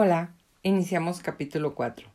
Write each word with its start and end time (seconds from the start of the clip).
Hola, 0.00 0.32
iniciamos 0.62 1.18
capítulo 1.22 1.74
4. 1.74 2.08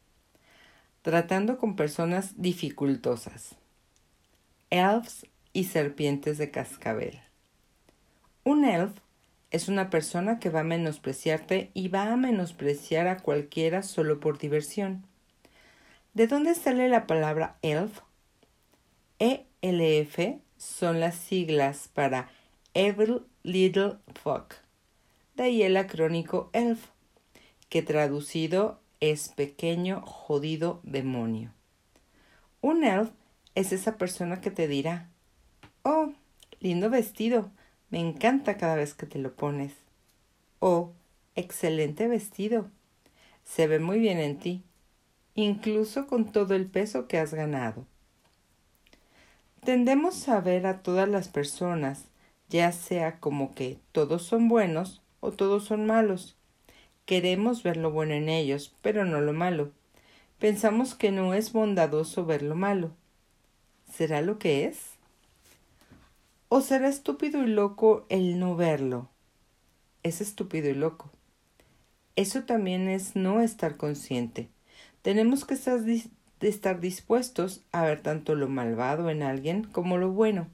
Tratando 1.02 1.58
con 1.58 1.76
personas 1.76 2.42
dificultosas. 2.42 3.58
Elves 4.70 5.28
y 5.52 5.66
serpientes 5.66 6.38
de 6.38 6.50
cascabel. 6.50 7.20
Un 8.46 8.64
elf 8.64 8.94
es 9.52 9.68
una 9.68 9.90
persona 9.90 10.40
que 10.40 10.50
va 10.50 10.62
a 10.62 10.64
menospreciarte 10.64 11.72
y 11.74 11.90
va 11.90 12.14
a 12.14 12.16
menospreciar 12.16 13.08
a 13.08 13.18
cualquiera 13.18 13.84
solo 13.84 14.22
por 14.22 14.38
diversión. 14.38 15.04
¿De 16.14 16.28
dónde 16.28 16.56
sale 16.56 16.88
la 16.88 17.06
palabra 17.06 17.58
elf? 17.64 18.00
ELF 19.20 20.40
son 20.56 21.02
las 21.02 21.16
siglas 21.16 21.90
para 21.94 22.30
Evil 22.74 23.24
Little 23.44 23.98
Fuck. 24.24 24.54
De 25.36 25.44
ahí 25.44 25.64
el 25.64 25.76
acrónico 25.76 26.50
ELF 26.54 26.93
que 27.74 27.82
traducido 27.82 28.80
es 29.00 29.30
pequeño 29.30 30.04
jodido 30.06 30.80
demonio. 30.84 31.52
Un 32.62 32.84
elf 32.84 33.10
es 33.56 33.74
esa 33.74 33.98
persona 33.98 34.42
que 34.42 34.52
te 34.52 34.68
dirá, 34.68 35.10
oh, 35.82 36.12
lindo 36.60 36.92
vestido, 36.92 37.50
me 37.90 38.00
encanta 38.00 38.58
cada 38.58 38.76
vez 38.76 38.94
que 38.94 39.08
te 39.08 39.18
lo 39.18 39.34
pones. 39.34 39.74
Oh, 40.60 40.92
excelente 41.34 42.08
vestido, 42.08 42.70
se 43.44 43.66
ve 43.66 43.80
muy 43.80 43.98
bien 43.98 44.20
en 44.20 44.38
ti, 44.38 44.62
incluso 45.34 46.06
con 46.06 46.32
todo 46.32 46.54
el 46.54 46.68
peso 46.68 47.08
que 47.08 47.18
has 47.18 47.34
ganado. 47.34 47.88
Tendemos 49.66 50.30
a 50.30 50.42
ver 50.42 50.68
a 50.68 50.84
todas 50.84 51.10
las 51.10 51.28
personas, 51.28 52.06
ya 52.50 52.72
sea 52.72 53.20
como 53.20 53.56
que 53.56 53.80
todos 53.92 54.22
son 54.22 54.48
buenos 54.48 55.02
o 55.22 55.32
todos 55.32 55.64
son 55.64 55.88
malos, 55.88 56.38
Queremos 57.06 57.64
ver 57.64 57.78
lo 57.78 57.92
bueno 57.92 58.14
en 58.14 58.30
ellos, 58.30 58.74
pero 58.82 59.06
no 59.06 59.22
lo 59.22 59.34
malo. 59.34 59.72
Pensamos 60.40 60.96
que 60.96 61.12
no 61.12 61.34
es 61.34 61.52
bondadoso 61.52 62.26
ver 62.26 62.42
lo 62.42 62.56
malo. 62.56 62.92
¿Será 63.92 64.22
lo 64.22 64.40
que 64.40 64.66
es? 64.66 64.94
¿O 66.50 66.62
será 66.62 66.88
estúpido 66.88 67.44
y 67.44 67.48
loco 67.48 68.06
el 68.10 68.40
no 68.40 68.56
verlo? 68.56 69.10
Es 70.04 70.22
estúpido 70.22 70.70
y 70.70 70.76
loco. 70.76 71.10
Eso 72.16 72.44
también 72.44 72.90
es 72.90 73.16
no 73.16 73.42
estar 73.42 73.76
consciente. 73.76 74.50
Tenemos 75.02 75.46
que 75.46 75.56
estar, 75.56 76.80
dispuestos 76.80 77.64
a 77.72 77.84
ver 77.84 78.02
tanto 78.02 78.36
lo 78.36 78.48
malvado 78.48 79.10
en 79.10 79.24
alguien 79.24 79.64
como 79.64 79.98
lo 79.98 80.12
bueno. 80.12 80.48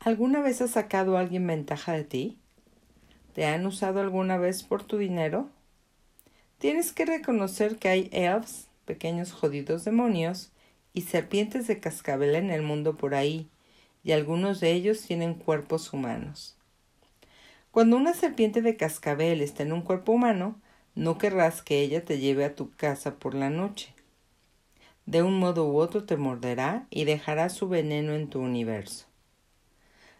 ¿Alguna 0.00 0.40
vez 0.40 0.60
ha 0.62 0.68
sacado 0.68 1.16
a 1.16 1.20
alguien 1.20 1.46
ventaja 1.46 1.92
de 1.92 2.04
ti? 2.04 2.38
¿Te 3.34 3.46
han 3.46 3.66
usado 3.66 4.00
alguna 4.00 4.38
vez 4.38 4.62
por 4.62 4.84
tu 4.84 4.96
dinero? 4.96 5.50
Tienes 6.58 6.92
que 6.92 7.04
reconocer 7.04 7.78
que 7.78 7.88
hay 7.88 8.08
elves, 8.12 8.68
pequeños 8.84 9.32
jodidos 9.32 9.84
demonios, 9.84 10.52
y 10.92 11.02
serpientes 11.02 11.66
de 11.66 11.80
cascabel 11.80 12.36
en 12.36 12.50
el 12.50 12.62
mundo 12.62 12.96
por 12.96 13.16
ahí, 13.16 13.48
y 14.04 14.12
algunos 14.12 14.60
de 14.60 14.70
ellos 14.70 15.02
tienen 15.02 15.34
cuerpos 15.34 15.92
humanos. 15.92 16.56
Cuando 17.72 17.96
una 17.96 18.14
serpiente 18.14 18.62
de 18.62 18.76
cascabel 18.76 19.40
está 19.40 19.64
en 19.64 19.72
un 19.72 19.82
cuerpo 19.82 20.12
humano, 20.12 20.60
no 20.94 21.18
querrás 21.18 21.60
que 21.60 21.80
ella 21.80 22.04
te 22.04 22.20
lleve 22.20 22.44
a 22.44 22.54
tu 22.54 22.70
casa 22.76 23.16
por 23.16 23.34
la 23.34 23.50
noche. 23.50 23.92
De 25.06 25.24
un 25.24 25.40
modo 25.40 25.66
u 25.68 25.78
otro 25.78 26.04
te 26.04 26.16
morderá 26.16 26.86
y 26.88 27.04
dejará 27.04 27.48
su 27.48 27.68
veneno 27.68 28.14
en 28.14 28.30
tu 28.30 28.38
universo. 28.38 29.06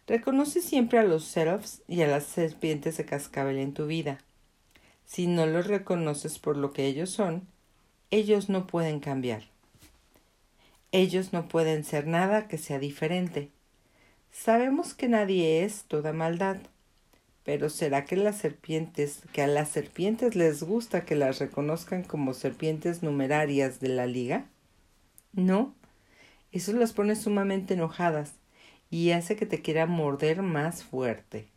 Reconoce 0.06 0.60
siempre 0.60 0.98
a 0.98 1.02
los 1.02 1.24
serafs 1.24 1.80
y 1.88 2.02
a 2.02 2.06
las 2.06 2.24
serpientes 2.24 2.98
de 2.98 3.06
cascabel 3.06 3.56
en 3.56 3.72
tu 3.72 3.86
vida. 3.86 4.18
Si 5.06 5.26
no 5.26 5.46
los 5.46 5.66
reconoces 5.66 6.38
por 6.38 6.58
lo 6.58 6.72
que 6.72 6.86
ellos 6.86 7.08
son, 7.08 7.46
ellos 8.10 8.50
no 8.50 8.66
pueden 8.66 9.00
cambiar. 9.00 9.44
Ellos 10.92 11.32
no 11.32 11.48
pueden 11.48 11.84
ser 11.84 12.06
nada 12.06 12.48
que 12.48 12.58
sea 12.58 12.78
diferente. 12.78 13.50
Sabemos 14.30 14.92
que 14.92 15.08
nadie 15.08 15.64
es 15.64 15.84
toda 15.84 16.12
maldad, 16.12 16.58
pero 17.42 17.70
¿será 17.70 18.04
que 18.04 18.16
las 18.16 18.36
serpientes, 18.36 19.22
que 19.32 19.40
a 19.40 19.46
las 19.46 19.70
serpientes 19.70 20.36
les 20.36 20.62
gusta 20.62 21.06
que 21.06 21.14
las 21.14 21.38
reconozcan 21.38 22.02
como 22.02 22.34
serpientes 22.34 23.02
numerarias 23.02 23.80
de 23.80 23.88
la 23.88 24.06
liga? 24.06 24.46
No, 25.32 25.74
eso 26.52 26.74
las 26.74 26.92
pone 26.92 27.16
sumamente 27.16 27.74
enojadas 27.74 28.34
y 28.90 29.10
hace 29.10 29.36
que 29.36 29.46
te 29.46 29.62
quiera 29.62 29.86
morder 29.86 30.42
más 30.42 30.84
fuerte. 30.84 31.48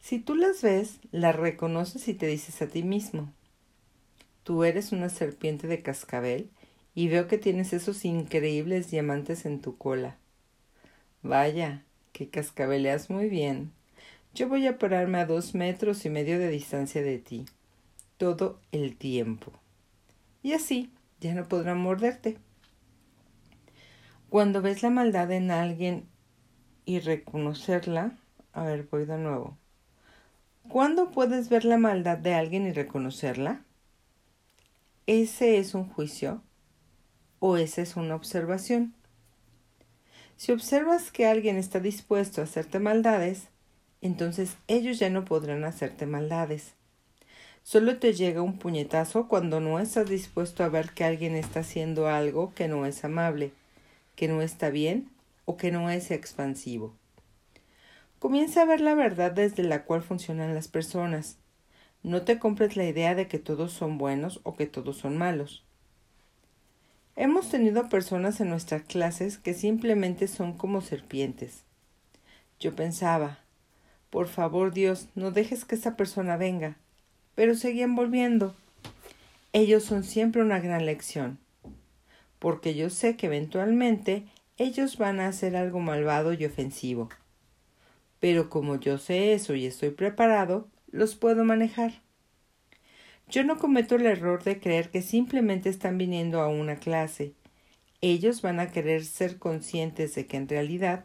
Si 0.00 0.18
tú 0.18 0.34
las 0.34 0.62
ves, 0.62 1.00
las 1.12 1.36
reconoces 1.36 2.08
y 2.08 2.14
te 2.14 2.26
dices 2.26 2.62
a 2.62 2.68
ti 2.68 2.82
mismo, 2.82 3.32
tú 4.44 4.64
eres 4.64 4.92
una 4.92 5.08
serpiente 5.08 5.66
de 5.66 5.82
cascabel 5.82 6.50
y 6.94 7.08
veo 7.08 7.28
que 7.28 7.38
tienes 7.38 7.72
esos 7.72 8.04
increíbles 8.04 8.90
diamantes 8.90 9.44
en 9.44 9.60
tu 9.60 9.76
cola. 9.76 10.16
Vaya, 11.22 11.84
que 12.12 12.28
cascabeleas 12.28 13.10
muy 13.10 13.28
bien. 13.28 13.72
Yo 14.34 14.48
voy 14.48 14.66
a 14.66 14.78
pararme 14.78 15.18
a 15.18 15.26
dos 15.26 15.54
metros 15.54 16.04
y 16.04 16.10
medio 16.10 16.38
de 16.38 16.48
distancia 16.48 17.02
de 17.02 17.18
ti, 17.18 17.46
todo 18.16 18.60
el 18.72 18.96
tiempo. 18.96 19.52
Y 20.42 20.52
así 20.52 20.90
ya 21.20 21.34
no 21.34 21.46
podrán 21.48 21.78
morderte. 21.78 22.38
Cuando 24.30 24.60
ves 24.60 24.82
la 24.82 24.90
maldad 24.90 25.30
en 25.32 25.50
alguien 25.50 26.06
y 26.84 26.98
reconocerla, 26.98 28.18
a 28.52 28.62
ver, 28.62 28.86
voy 28.90 29.06
de 29.06 29.16
nuevo. 29.16 29.56
¿Cuándo 30.68 31.10
puedes 31.10 31.48
ver 31.48 31.64
la 31.64 31.78
maldad 31.78 32.18
de 32.18 32.34
alguien 32.34 32.66
y 32.66 32.72
reconocerla? 32.72 33.62
¿Ese 35.06 35.56
es 35.56 35.74
un 35.74 35.88
juicio 35.88 36.42
o 37.38 37.56
esa 37.56 37.80
es 37.80 37.96
una 37.96 38.16
observación? 38.16 38.92
Si 40.36 40.52
observas 40.52 41.10
que 41.10 41.24
alguien 41.26 41.56
está 41.56 41.80
dispuesto 41.80 42.42
a 42.42 42.44
hacerte 42.44 42.80
maldades, 42.80 43.48
entonces 44.02 44.58
ellos 44.66 44.98
ya 44.98 45.08
no 45.08 45.24
podrán 45.24 45.64
hacerte 45.64 46.04
maldades. 46.04 46.74
Solo 47.62 47.98
te 47.98 48.12
llega 48.12 48.42
un 48.42 48.58
puñetazo 48.58 49.26
cuando 49.26 49.60
no 49.60 49.78
estás 49.80 50.10
dispuesto 50.10 50.64
a 50.64 50.68
ver 50.68 50.90
que 50.90 51.04
alguien 51.04 51.34
está 51.34 51.60
haciendo 51.60 52.08
algo 52.08 52.52
que 52.54 52.68
no 52.68 52.84
es 52.84 53.02
amable 53.04 53.52
que 54.18 54.26
no 54.26 54.42
está 54.42 54.68
bien 54.68 55.08
o 55.44 55.56
que 55.56 55.70
no 55.70 55.90
es 55.90 56.10
expansivo. 56.10 56.92
Comienza 58.18 58.62
a 58.62 58.64
ver 58.64 58.80
la 58.80 58.96
verdad 58.96 59.30
desde 59.30 59.62
la 59.62 59.84
cual 59.84 60.02
funcionan 60.02 60.56
las 60.56 60.66
personas. 60.66 61.36
No 62.02 62.22
te 62.22 62.40
compres 62.40 62.76
la 62.76 62.84
idea 62.84 63.14
de 63.14 63.28
que 63.28 63.38
todos 63.38 63.72
son 63.72 63.96
buenos 63.96 64.40
o 64.42 64.56
que 64.56 64.66
todos 64.66 64.96
son 64.96 65.16
malos. 65.16 65.64
Hemos 67.14 67.48
tenido 67.48 67.88
personas 67.88 68.40
en 68.40 68.50
nuestras 68.50 68.82
clases 68.82 69.38
que 69.38 69.54
simplemente 69.54 70.26
son 70.26 70.52
como 70.54 70.80
serpientes. 70.80 71.62
Yo 72.58 72.74
pensaba, 72.74 73.38
por 74.10 74.26
favor 74.26 74.72
Dios, 74.72 75.06
no 75.14 75.30
dejes 75.30 75.64
que 75.64 75.76
esa 75.76 75.96
persona 75.96 76.36
venga. 76.36 76.76
Pero 77.36 77.54
seguían 77.54 77.94
volviendo. 77.94 78.56
Ellos 79.52 79.84
son 79.84 80.02
siempre 80.02 80.42
una 80.42 80.58
gran 80.58 80.86
lección 80.86 81.38
porque 82.38 82.74
yo 82.74 82.90
sé 82.90 83.16
que 83.16 83.26
eventualmente 83.26 84.26
ellos 84.56 84.98
van 84.98 85.20
a 85.20 85.28
hacer 85.28 85.56
algo 85.56 85.80
malvado 85.80 86.32
y 86.32 86.44
ofensivo. 86.44 87.08
Pero 88.20 88.50
como 88.50 88.76
yo 88.76 88.98
sé 88.98 89.32
eso 89.32 89.54
y 89.54 89.66
estoy 89.66 89.90
preparado, 89.90 90.68
los 90.90 91.14
puedo 91.14 91.44
manejar. 91.44 92.02
Yo 93.28 93.44
no 93.44 93.58
cometo 93.58 93.96
el 93.96 94.06
error 94.06 94.42
de 94.42 94.58
creer 94.58 94.90
que 94.90 95.02
simplemente 95.02 95.68
están 95.68 95.98
viniendo 95.98 96.40
a 96.40 96.48
una 96.48 96.76
clase. 96.76 97.34
Ellos 98.00 98.42
van 98.42 98.58
a 98.58 98.70
querer 98.70 99.04
ser 99.04 99.38
conscientes 99.38 100.14
de 100.14 100.26
que 100.26 100.36
en 100.36 100.48
realidad 100.48 101.04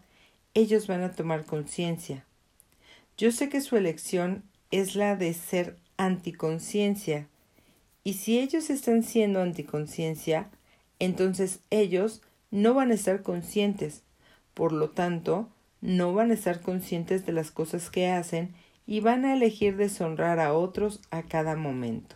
ellos 0.53 0.87
van 0.87 1.03
a 1.03 1.11
tomar 1.11 1.45
conciencia. 1.45 2.25
Yo 3.17 3.31
sé 3.31 3.49
que 3.49 3.61
su 3.61 3.75
elección 3.75 4.43
es 4.71 4.95
la 4.95 5.15
de 5.15 5.33
ser 5.33 5.77
anticonciencia, 5.97 7.27
y 8.03 8.13
si 8.13 8.39
ellos 8.39 8.69
están 8.69 9.03
siendo 9.03 9.41
anticonciencia, 9.41 10.49
entonces 11.03 11.59
ellos 11.69 12.21
no 12.51 12.73
van 12.73 12.91
a 12.91 12.95
estar 12.95 13.23
conscientes, 13.23 14.03
por 14.53 14.71
lo 14.71 14.91
tanto, 14.91 15.49
no 15.81 16.13
van 16.13 16.31
a 16.31 16.35
estar 16.35 16.61
conscientes 16.61 17.25
de 17.25 17.33
las 17.33 17.51
cosas 17.51 17.89
que 17.89 18.07
hacen 18.07 18.53
y 18.85 18.99
van 18.99 19.25
a 19.25 19.33
elegir 19.33 19.75
deshonrar 19.75 20.39
a 20.39 20.53
otros 20.53 21.01
a 21.09 21.23
cada 21.23 21.55
momento. 21.55 22.15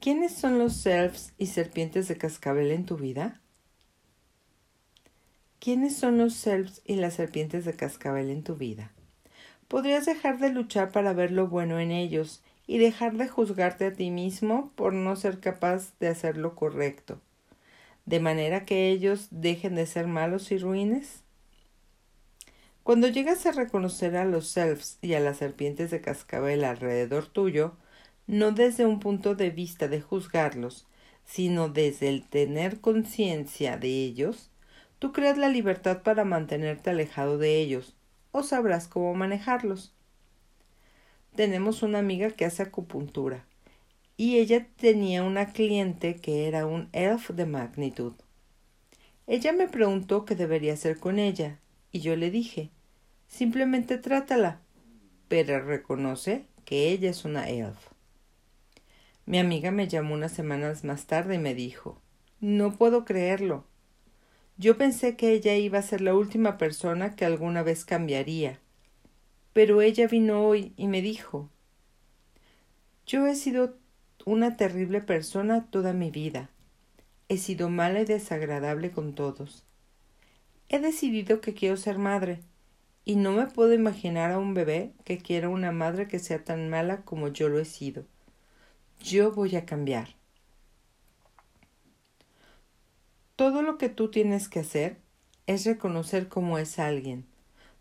¿Quiénes 0.00 0.34
son 0.34 0.58
los 0.58 0.74
selfs 0.74 1.32
y 1.36 1.46
serpientes 1.46 2.06
de 2.06 2.16
cascabel 2.16 2.70
en 2.70 2.86
tu 2.86 2.96
vida? 2.96 3.40
¿Quiénes 5.58 5.96
son 5.96 6.16
los 6.16 6.34
selfs 6.34 6.80
y 6.84 6.94
las 6.94 7.14
serpientes 7.14 7.64
de 7.64 7.74
cascabel 7.74 8.30
en 8.30 8.44
tu 8.44 8.54
vida? 8.54 8.92
Podrías 9.68 10.06
dejar 10.06 10.38
de 10.38 10.50
luchar 10.50 10.92
para 10.92 11.12
ver 11.12 11.32
lo 11.32 11.48
bueno 11.48 11.80
en 11.80 11.90
ellos 11.90 12.42
y 12.66 12.78
dejar 12.78 13.16
de 13.16 13.28
juzgarte 13.28 13.86
a 13.86 13.92
ti 13.92 14.10
mismo 14.10 14.72
por 14.74 14.92
no 14.92 15.16
ser 15.16 15.40
capaz 15.40 15.98
de 16.00 16.08
hacer 16.08 16.36
lo 16.36 16.54
correcto, 16.54 17.20
de 18.04 18.20
manera 18.20 18.64
que 18.64 18.90
ellos 18.90 19.28
dejen 19.30 19.74
de 19.74 19.86
ser 19.86 20.06
malos 20.06 20.50
y 20.52 20.58
ruines? 20.58 21.22
Cuando 22.82 23.08
llegas 23.08 23.44
a 23.46 23.50
reconocer 23.52 24.16
a 24.16 24.24
los 24.24 24.56
elves 24.56 24.98
y 25.02 25.14
a 25.14 25.20
las 25.20 25.38
serpientes 25.38 25.90
de 25.90 26.00
cascabel 26.00 26.62
alrededor 26.62 27.26
tuyo, 27.26 27.74
no 28.28 28.52
desde 28.52 28.86
un 28.86 29.00
punto 29.00 29.34
de 29.34 29.50
vista 29.50 29.88
de 29.88 30.00
juzgarlos, 30.00 30.86
sino 31.24 31.68
desde 31.68 32.08
el 32.08 32.28
tener 32.28 32.80
conciencia 32.80 33.76
de 33.76 33.88
ellos, 33.88 34.50
tú 35.00 35.12
creas 35.12 35.36
la 35.36 35.48
libertad 35.48 36.02
para 36.02 36.24
mantenerte 36.24 36.90
alejado 36.90 37.38
de 37.38 37.56
ellos, 37.56 37.96
o 38.30 38.44
sabrás 38.44 38.86
cómo 38.86 39.14
manejarlos. 39.14 39.95
Tenemos 41.36 41.82
una 41.82 41.98
amiga 41.98 42.30
que 42.30 42.46
hace 42.46 42.62
acupuntura, 42.62 43.44
y 44.16 44.38
ella 44.38 44.66
tenía 44.76 45.22
una 45.22 45.52
cliente 45.52 46.16
que 46.16 46.48
era 46.48 46.64
un 46.64 46.88
elf 46.92 47.28
de 47.28 47.44
magnitud. 47.44 48.14
Ella 49.26 49.52
me 49.52 49.68
preguntó 49.68 50.24
qué 50.24 50.34
debería 50.34 50.72
hacer 50.72 50.98
con 50.98 51.18
ella, 51.18 51.58
y 51.92 52.00
yo 52.00 52.16
le 52.16 52.30
dije, 52.30 52.70
simplemente 53.28 53.98
trátala, 53.98 54.60
pero 55.28 55.60
reconoce 55.60 56.46
que 56.64 56.88
ella 56.88 57.10
es 57.10 57.26
una 57.26 57.50
elf. 57.50 57.76
Mi 59.26 59.38
amiga 59.38 59.70
me 59.70 59.88
llamó 59.88 60.14
unas 60.14 60.32
semanas 60.32 60.84
más 60.84 61.04
tarde 61.04 61.34
y 61.34 61.38
me 61.38 61.54
dijo, 61.54 62.00
no 62.40 62.72
puedo 62.76 63.04
creerlo. 63.04 63.66
Yo 64.56 64.78
pensé 64.78 65.16
que 65.16 65.32
ella 65.32 65.54
iba 65.54 65.80
a 65.80 65.82
ser 65.82 66.00
la 66.00 66.14
última 66.14 66.56
persona 66.56 67.14
que 67.14 67.26
alguna 67.26 67.62
vez 67.62 67.84
cambiaría. 67.84 68.58
Pero 69.56 69.80
ella 69.80 70.06
vino 70.06 70.46
hoy 70.46 70.74
y 70.76 70.86
me 70.86 71.00
dijo, 71.00 71.48
yo 73.06 73.26
he 73.26 73.34
sido 73.34 73.78
una 74.26 74.58
terrible 74.58 75.00
persona 75.00 75.64
toda 75.70 75.94
mi 75.94 76.10
vida. 76.10 76.50
He 77.30 77.38
sido 77.38 77.70
mala 77.70 78.02
y 78.02 78.04
desagradable 78.04 78.90
con 78.90 79.14
todos. 79.14 79.64
He 80.68 80.78
decidido 80.78 81.40
que 81.40 81.54
quiero 81.54 81.78
ser 81.78 81.96
madre, 81.96 82.40
y 83.06 83.16
no 83.16 83.32
me 83.32 83.46
puedo 83.46 83.72
imaginar 83.72 84.30
a 84.30 84.38
un 84.38 84.52
bebé 84.52 84.92
que 85.04 85.16
quiera 85.16 85.48
una 85.48 85.72
madre 85.72 86.06
que 86.06 86.18
sea 86.18 86.44
tan 86.44 86.68
mala 86.68 87.00
como 87.06 87.28
yo 87.28 87.48
lo 87.48 87.58
he 87.58 87.64
sido. 87.64 88.04
Yo 89.00 89.32
voy 89.32 89.56
a 89.56 89.64
cambiar. 89.64 90.16
Todo 93.36 93.62
lo 93.62 93.78
que 93.78 93.88
tú 93.88 94.10
tienes 94.10 94.50
que 94.50 94.58
hacer 94.60 94.98
es 95.46 95.64
reconocer 95.64 96.28
cómo 96.28 96.58
es 96.58 96.78
alguien. 96.78 97.24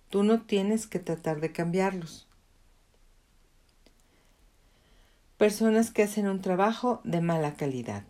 Tú 0.09 0.23
no 0.23 0.41
tienes 0.41 0.87
que 0.87 0.99
tratar 0.99 1.41
de 1.41 1.51
cambiarlos. 1.51 2.27
Personas 5.37 5.91
que 5.91 6.03
hacen 6.03 6.27
un 6.27 6.41
trabajo 6.41 7.01
de 7.03 7.21
mala 7.21 7.55
calidad. 7.55 8.03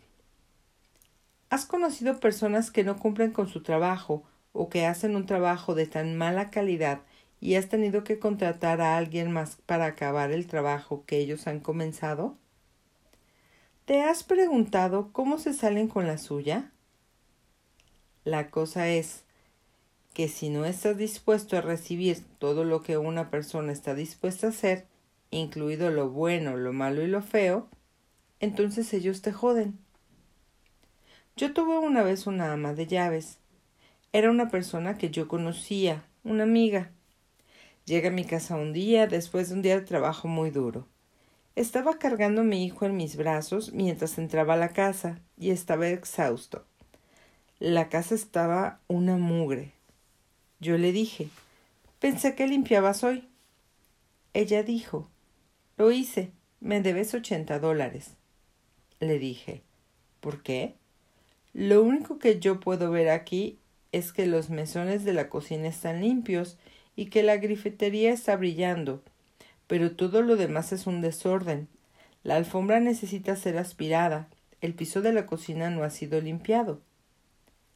¿Has 1.50 1.66
conocido 1.66 2.20
personas 2.20 2.72
que 2.72 2.84
no 2.84 2.98
cumplen 2.98 3.32
con 3.32 3.48
su 3.48 3.64
trabajo 3.64 4.24
o 4.54 4.70
que 4.70 4.86
hacen 4.86 5.16
un 5.16 5.26
trabajo 5.26 5.76
de 5.76 5.86
tan 5.86 6.16
mala 6.16 6.50
calidad 6.50 7.02
y 7.42 7.56
has 7.56 7.68
tenido 7.68 8.04
que 8.04 8.20
contratar 8.20 8.82
a 8.82 8.98
alguien 8.98 9.32
más 9.32 9.58
para 9.66 9.86
acabar 9.86 10.32
el 10.32 10.48
trabajo 10.48 11.04
que 11.06 11.18
ellos 11.18 11.48
han 11.48 11.60
comenzado? 11.60 12.38
¿Te 13.86 14.02
has 14.02 14.24
preguntado 14.24 15.12
cómo 15.12 15.38
se 15.38 15.54
salen 15.54 15.88
con 15.88 16.08
la 16.08 16.18
suya? 16.18 16.72
La 18.24 18.50
cosa 18.50 18.88
es 18.88 19.25
que 20.16 20.30
si 20.30 20.50
no 20.50 20.64
estás 20.64 20.98
dispuesto 20.98 21.58
a 21.58 21.62
recibir 21.62 22.24
todo 22.40 22.64
lo 22.64 22.82
que 22.82 22.98
una 22.98 23.30
persona 23.30 23.74
está 23.74 23.94
dispuesta 23.94 24.48
a 24.48 24.52
hacer, 24.52 24.88
incluido 25.30 25.92
lo 25.92 26.10
bueno, 26.10 26.56
lo 26.56 26.72
malo 26.72 27.04
y 27.04 27.08
lo 27.08 27.22
feo, 27.22 27.68
entonces 28.40 28.94
ellos 28.94 29.22
te 29.22 29.34
joden. 29.34 29.78
Yo 31.36 31.54
tuve 31.54 31.78
una 31.80 32.02
vez 32.02 32.28
una 32.28 32.54
ama 32.54 32.74
de 32.74 32.88
llaves. 32.88 33.40
Era 34.14 34.32
una 34.32 34.48
persona 34.50 34.98
que 34.98 35.10
yo 35.10 35.28
conocía, 35.28 36.06
una 36.24 36.44
amiga. 36.44 36.92
Llega 37.84 38.08
a 38.08 38.14
mi 38.14 38.24
casa 38.24 38.56
un 38.56 38.72
día 38.72 39.08
después 39.08 39.50
de 39.50 39.56
un 39.56 39.62
día 39.62 39.78
de 39.78 39.86
trabajo 39.86 40.30
muy 40.30 40.50
duro. 40.50 40.88
Estaba 41.58 42.00
cargando 42.00 42.40
a 42.40 42.46
mi 42.46 42.66
hijo 42.66 42.86
en 42.86 42.96
mis 42.96 43.18
brazos 43.18 43.74
mientras 43.74 44.18
entraba 44.18 44.54
a 44.54 44.58
la 44.58 44.70
casa 44.70 45.20
y 45.38 45.50
estaba 45.50 45.90
exhausto. 45.90 46.64
La 47.60 47.90
casa 47.90 48.16
estaba 48.16 48.80
una 48.88 49.18
mugre. 49.18 49.75
Yo 50.60 50.78
le 50.78 50.92
dije, 50.92 51.30
pensé 52.00 52.36
que 52.36 52.48
limpiabas 52.48 53.04
hoy. 53.04 53.28
Ella 54.34 54.64
dijo, 54.64 55.10
lo 55.78 55.92
hice, 55.92 56.32
me 56.60 56.82
debes 56.82 57.14
ochenta 57.14 57.60
dólares. 57.60 58.12
Le 59.00 59.20
dije, 59.20 59.62
¿por 60.20 60.42
qué? 60.42 60.76
Lo 61.54 61.84
único 61.84 62.20
que 62.20 62.40
yo 62.40 62.60
puedo 62.60 62.92
ver 62.92 63.10
aquí 63.10 63.60
es 63.92 64.12
que 64.12 64.26
los 64.26 64.50
mesones 64.50 65.04
de 65.06 65.14
la 65.14 65.30
cocina 65.30 65.68
están 65.68 66.02
limpios 66.02 66.58
y 66.96 67.08
que 67.08 67.24
la 67.24 67.38
grifetería 67.38 68.12
está 68.12 68.36
brillando 68.36 69.04
pero 69.68 69.96
todo 69.96 70.22
lo 70.22 70.36
demás 70.36 70.72
es 70.72 70.88
un 70.88 71.02
desorden. 71.02 71.68
La 72.24 72.36
alfombra 72.36 72.80
necesita 72.80 73.36
ser 73.36 73.58
aspirada. 73.58 74.28
El 74.62 74.74
piso 74.74 75.02
de 75.02 75.14
la 75.14 75.26
cocina 75.26 75.70
no 75.70 75.84
ha 75.84 75.90
sido 75.90 76.22
limpiado. 76.22 76.82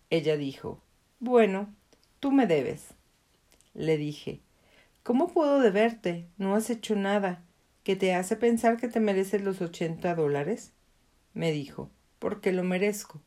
Ella 0.09 0.37
dijo 0.37 0.81
Bueno, 1.19 1.73
tú 2.19 2.31
me 2.31 2.47
debes. 2.47 2.93
Le 3.73 3.97
dije 3.97 4.41
¿Cómo 5.03 5.29
puedo 5.29 5.59
deberte? 5.59 6.27
No 6.37 6.55
has 6.55 6.69
hecho 6.69 6.95
nada. 6.95 7.43
¿Qué 7.83 7.95
te 7.95 8.13
hace 8.13 8.35
pensar 8.35 8.77
que 8.77 8.87
te 8.87 8.99
mereces 8.99 9.41
los 9.41 9.61
ochenta 9.61 10.15
dólares? 10.15 10.73
Me 11.33 11.51
dijo 11.51 11.89
Porque 12.19 12.51
lo 12.51 12.63
merezco. 12.63 13.21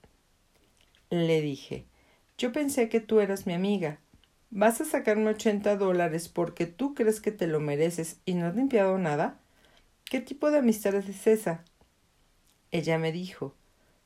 Le 1.11 1.41
dije 1.41 1.87
Yo 2.39 2.53
pensé 2.53 2.89
que 2.89 3.01
tú 3.01 3.21
eras 3.21 3.47
mi 3.47 3.55
amiga. 3.55 3.99
¿Vas 4.51 4.81
a 4.83 4.85
sacarme 4.85 5.31
ochenta 5.31 5.77
dólares 5.77 6.29
porque 6.29 6.67
tú 6.67 6.95
crees 6.95 7.21
que 7.21 7.33
te 7.33 7.47
lo 7.47 7.59
mereces 7.59 8.21
y 8.27 8.35
no 8.35 8.47
has 8.47 8.55
limpiado 8.55 8.99
nada? 8.99 9.41
¿Qué 10.05 10.21
tipo 10.21 10.51
de 10.51 10.59
amistad 10.59 10.95
es 10.95 11.27
esa? 11.27 11.65
Ella 12.71 12.99
me 12.99 13.13
dijo, 13.13 13.55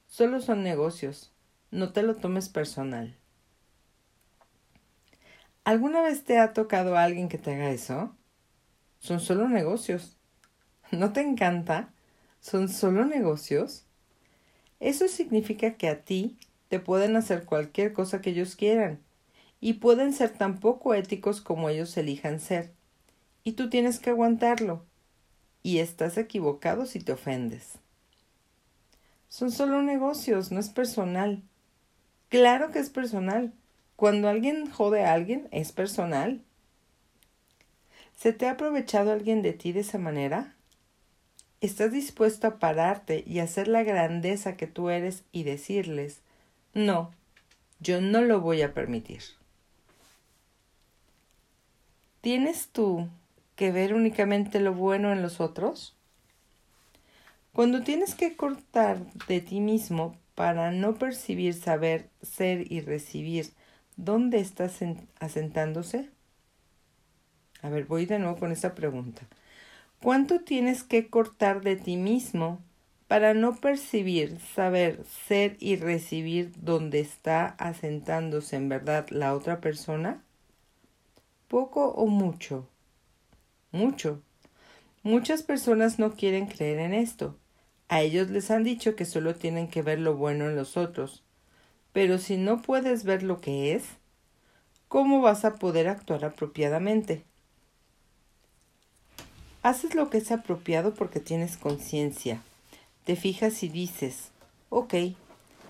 solo 0.07 0.41
son 0.41 0.63
negocios, 0.63 1.33
no 1.73 1.93
te 1.93 2.05
lo 2.05 2.15
tomes 2.15 2.49
personal. 2.49 3.17
¿Alguna 5.67 6.01
vez 6.01 6.23
te 6.23 6.39
ha 6.39 6.53
tocado 6.53 6.97
alguien 6.97 7.29
que 7.29 7.39
te 7.39 7.53
haga 7.53 7.71
eso? 7.71 8.15
Son 9.01 9.19
solo 9.19 9.49
negocios. 9.49 10.17
¿No 10.93 11.13
te 11.13 11.23
encanta? 11.23 11.93
¿Son 12.39 12.69
solo 12.69 13.05
negocios? 13.05 13.85
Eso 14.79 15.09
significa 15.09 15.75
que 15.75 15.89
a 15.89 16.03
ti 16.05 16.39
te 16.69 16.79
pueden 16.79 17.17
hacer 17.17 17.45
cualquier 17.45 17.93
cosa 17.93 18.21
que 18.21 18.31
ellos 18.31 18.55
quieran 18.55 19.01
y 19.61 19.73
pueden 19.75 20.13
ser 20.13 20.31
tan 20.31 20.61
poco 20.61 20.95
éticos 20.95 21.41
como 21.41 21.69
ellos 21.69 21.97
elijan 21.97 22.39
ser. 22.39 22.73
Y 23.43 23.55
tú 23.55 23.69
tienes 23.69 23.99
que 23.99 24.11
aguantarlo. 24.11 24.87
Y 25.65 25.79
estás 25.79 26.17
equivocado 26.17 26.87
si 26.87 27.01
te 27.01 27.11
ofendes. 27.11 27.81
Son 29.29 29.51
solo 29.51 29.83
negocios, 29.83 30.53
no 30.53 30.61
es 30.61 30.69
personal. 30.69 31.43
Claro 32.29 32.71
que 32.71 32.79
es 32.79 32.89
personal. 32.91 33.53
Cuando 33.97 34.29
alguien 34.29 34.71
jode 34.71 35.05
a 35.05 35.15
alguien, 35.15 35.49
es 35.51 35.73
personal. 35.73 36.43
¿Se 38.15 38.35
te 38.35 38.47
ha 38.47 38.53
aprovechado 38.53 39.11
alguien 39.11 39.41
de 39.41 39.55
ti 39.55 39.73
de 39.73 39.81
esa 39.81 39.99
manera? 39.99 40.55
¿Estás 41.63 41.93
dispuesto 41.93 42.47
a 42.47 42.59
pararte 42.59 43.25
y 43.27 43.39
hacer 43.39 43.69
la 43.69 43.83
grandeza 43.83 44.57
que 44.57 44.67
tú 44.67 44.91
eres 44.91 45.25
y 45.33 45.45
decirles, 45.45 46.21
no, 46.75 47.11
yo 47.81 48.03
no 48.03 48.21
lo 48.21 48.41
voy 48.43 48.61
a 48.61 48.75
permitir? 48.75 49.23
¿Tienes 52.21 52.69
tú 52.69 53.09
que 53.55 53.73
ver 53.73 53.95
únicamente 53.95 54.61
lo 54.61 54.75
bueno 54.75 55.13
en 55.13 55.23
los 55.23 55.41
otros? 55.41 55.95
Cuando 57.55 57.83
tienes 57.83 58.15
que 58.15 58.37
cortar 58.37 58.99
de 59.29 59.41
ti 59.41 59.61
mismo 59.61 60.15
para 60.35 60.71
no 60.71 60.97
percibir, 60.97 61.55
saber, 61.55 62.11
ser 62.21 62.71
y 62.71 62.83
recibir 62.83 63.56
dónde 63.97 64.39
estás 64.39 64.81
asentándose? 65.19 66.11
A 67.63 67.69
ver, 67.69 67.87
voy 67.87 68.07
de 68.07 68.19
nuevo 68.19 68.37
con 68.39 68.53
esta 68.53 68.75
pregunta. 68.75 69.23
¿Cuánto 70.01 70.41
tienes 70.41 70.85
que 70.85 71.09
cortar 71.09 71.63
de 71.63 71.77
ti 71.77 71.97
mismo 71.97 72.61
para 73.09 73.35
no 73.35 73.57
percibir, 73.57 74.39
saber, 74.55 75.05
ser 75.27 75.57
y 75.59 75.77
recibir 75.77 76.53
dónde 76.57 77.01
está 77.01 77.47
asentándose 77.59 78.57
en 78.57 78.69
verdad 78.69 79.09
la 79.11 79.35
otra 79.35 79.61
persona? 79.61 80.23
poco 81.49 81.89
o 81.89 82.07
mucho. 82.07 82.69
Mucho. 83.73 84.23
Muchas 85.03 85.43
personas 85.43 85.99
no 85.99 86.15
quieren 86.15 86.47
creer 86.47 86.79
en 86.81 86.95
esto. 86.95 87.37
A 87.89 88.03
ellos 88.03 88.31
les 88.31 88.51
han 88.51 88.65
dicho 88.65 88.97
que 88.97 89.05
solo 89.05 89.35
tienen 89.35 89.69
que 89.69 89.83
ver 89.83 90.01
lo 90.01 90.17
bueno 90.17 90.47
en 90.47 90.57
los 90.57 90.77
otros. 90.77 91.23
Pero 91.97 92.19
si 92.19 92.37
no 92.37 92.61
puedes 92.61 93.05
ver 93.05 93.23
lo 93.23 93.41
que 93.41 93.73
es, 93.73 93.85
¿cómo 94.87 95.23
vas 95.23 95.47
a 95.47 95.55
poder 95.55 95.89
actuar 95.89 96.27
apropiadamente? 96.27 97.23
Haces 99.63 99.95
lo 99.95 100.11
que 100.11 100.19
es 100.19 100.31
apropiado 100.31 100.93
porque 100.93 101.21
tienes 101.21 101.57
conciencia. 101.57 102.43
Te 103.07 103.17
fijas 103.17 103.63
y 103.63 103.71
dices, 103.71 104.29
ok, 104.69 104.93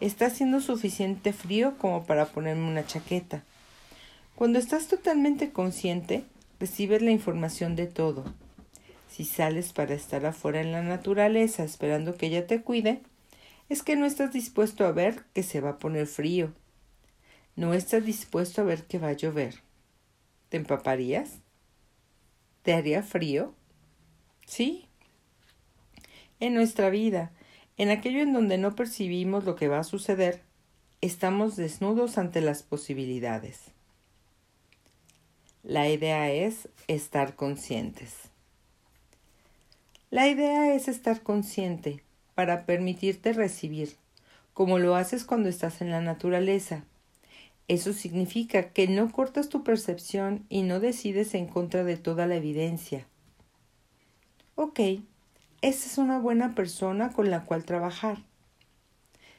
está 0.00 0.26
haciendo 0.26 0.61
suficiente 0.61 1.33
frío 1.33 1.78
como 1.78 2.06
para 2.06 2.26
ponerme 2.26 2.68
una 2.68 2.85
chaqueta 2.85 3.45
Cuando 4.35 4.59
estás 4.59 4.88
totalmente 4.88 5.52
consciente, 5.52 6.25
recibes 6.59 7.02
la 7.02 7.12
información 7.12 7.76
de 7.76 7.87
todo. 7.87 8.25
Si 9.09 9.25
sales 9.25 9.73
para 9.73 9.95
estar 9.95 10.26
afuera 10.26 10.61
en 10.61 10.73
la 10.73 10.83
naturaleza 10.83 11.62
esperando 11.62 12.16
que 12.16 12.26
ella 12.26 12.49
te 12.49 12.62
cuide, 12.62 13.00
es 13.69 13.83
que 13.83 13.97
no 13.97 14.07
estás 14.07 14.33
dispuesto 14.33 14.87
a 14.87 14.93
ver 14.93 15.25
que 15.35 15.43
se 15.43 15.61
va 15.61 15.71
a 15.71 15.79
poner 15.79 16.07
frío. 16.07 16.53
No 17.57 17.75
estás 17.75 18.05
dispuesto 18.05 18.61
a 18.61 18.65
ver 18.65 18.85
que 18.85 18.99
va 18.99 19.09
a 19.09 19.15
llover. 19.15 19.63
¿Te 20.49 20.57
empaparías? 20.57 21.39
¿Te 22.63 22.75
haría 22.75 23.03
frío? 23.03 23.55
Sí. 24.47 24.87
En 26.39 26.55
nuestra 26.55 26.91
vida, 26.91 27.33
en 27.77 27.91
aquello 27.91 28.21
en 28.21 28.33
donde 28.33 28.59
no 28.59 28.77
percibimos 28.77 29.45
lo 29.45 29.57
que 29.57 29.69
va 29.69 29.81
a 29.81 29.85
suceder, 29.85 30.43
estamos 31.01 31.57
desnudos 31.57 32.19
ante 32.19 32.41
las 32.41 32.63
posibilidades. 32.63 33.61
La 35.63 35.89
idea 35.89 36.31
es 36.31 36.69
estar 36.87 37.35
conscientes. 37.35 38.13
La 40.11 40.29
idea 40.29 40.75
es 40.75 40.87
estar 40.87 41.23
consciente 41.23 42.06
para 42.37 42.66
permitirte 42.66 43.33
recibir, 43.33 43.97
como 44.52 44.78
lo 44.78 44.95
haces 44.95 45.25
cuando 45.25 45.49
estás 45.49 45.81
en 45.81 45.90
la 45.90 46.02
naturaleza. 46.02 46.85
Eso 47.66 47.95
significa 47.95 48.73
que 48.73 48.87
no 48.88 49.11
cortas 49.11 49.49
tu 49.49 49.64
percepción 49.64 50.45
y 50.50 50.61
no 50.62 50.78
decides 50.78 51.35
en 51.35 51.47
contra 51.47 51.83
de 51.83 51.97
toda 51.97 52.26
la 52.26 52.37
evidencia. 52.37 53.07
Ok, 54.55 54.81
esa 55.62 55.87
es 55.87 55.97
una 55.97 56.19
buena 56.19 56.55
persona 56.55 57.11
con 57.11 57.31
la 57.31 57.45
cual 57.47 57.64
trabajar. 57.64 58.19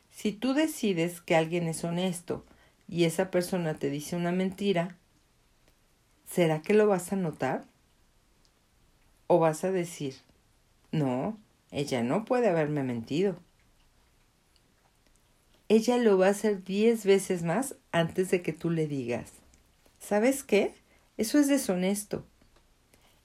Si 0.09 0.31
tú 0.31 0.55
decides 0.55 1.21
que 1.21 1.35
alguien 1.35 1.67
es 1.67 1.83
honesto 1.83 2.45
y 2.89 3.03
esa 3.03 3.29
persona 3.29 3.75
te 3.75 3.91
dice 3.91 4.15
una 4.15 4.31
mentira, 4.31 4.97
¿será 6.25 6.63
que 6.63 6.73
lo 6.73 6.87
vas 6.87 7.13
a 7.13 7.15
notar? 7.15 7.65
¿O 9.27 9.37
vas 9.37 9.63
a 9.63 9.71
decir, 9.71 10.15
no, 10.91 11.37
ella 11.71 12.03
no 12.03 12.25
puede 12.25 12.49
haberme 12.49 12.83
mentido. 12.83 13.37
Ella 15.69 15.97
lo 15.97 16.17
va 16.17 16.27
a 16.27 16.31
hacer 16.31 16.63
diez 16.63 17.05
veces 17.05 17.43
más 17.43 17.75
antes 17.91 18.31
de 18.31 18.41
que 18.41 18.53
tú 18.53 18.69
le 18.69 18.87
digas. 18.87 19.33
¿Sabes 19.99 20.43
qué? 20.43 20.73
Eso 21.17 21.39
es 21.39 21.47
deshonesto. 21.47 22.25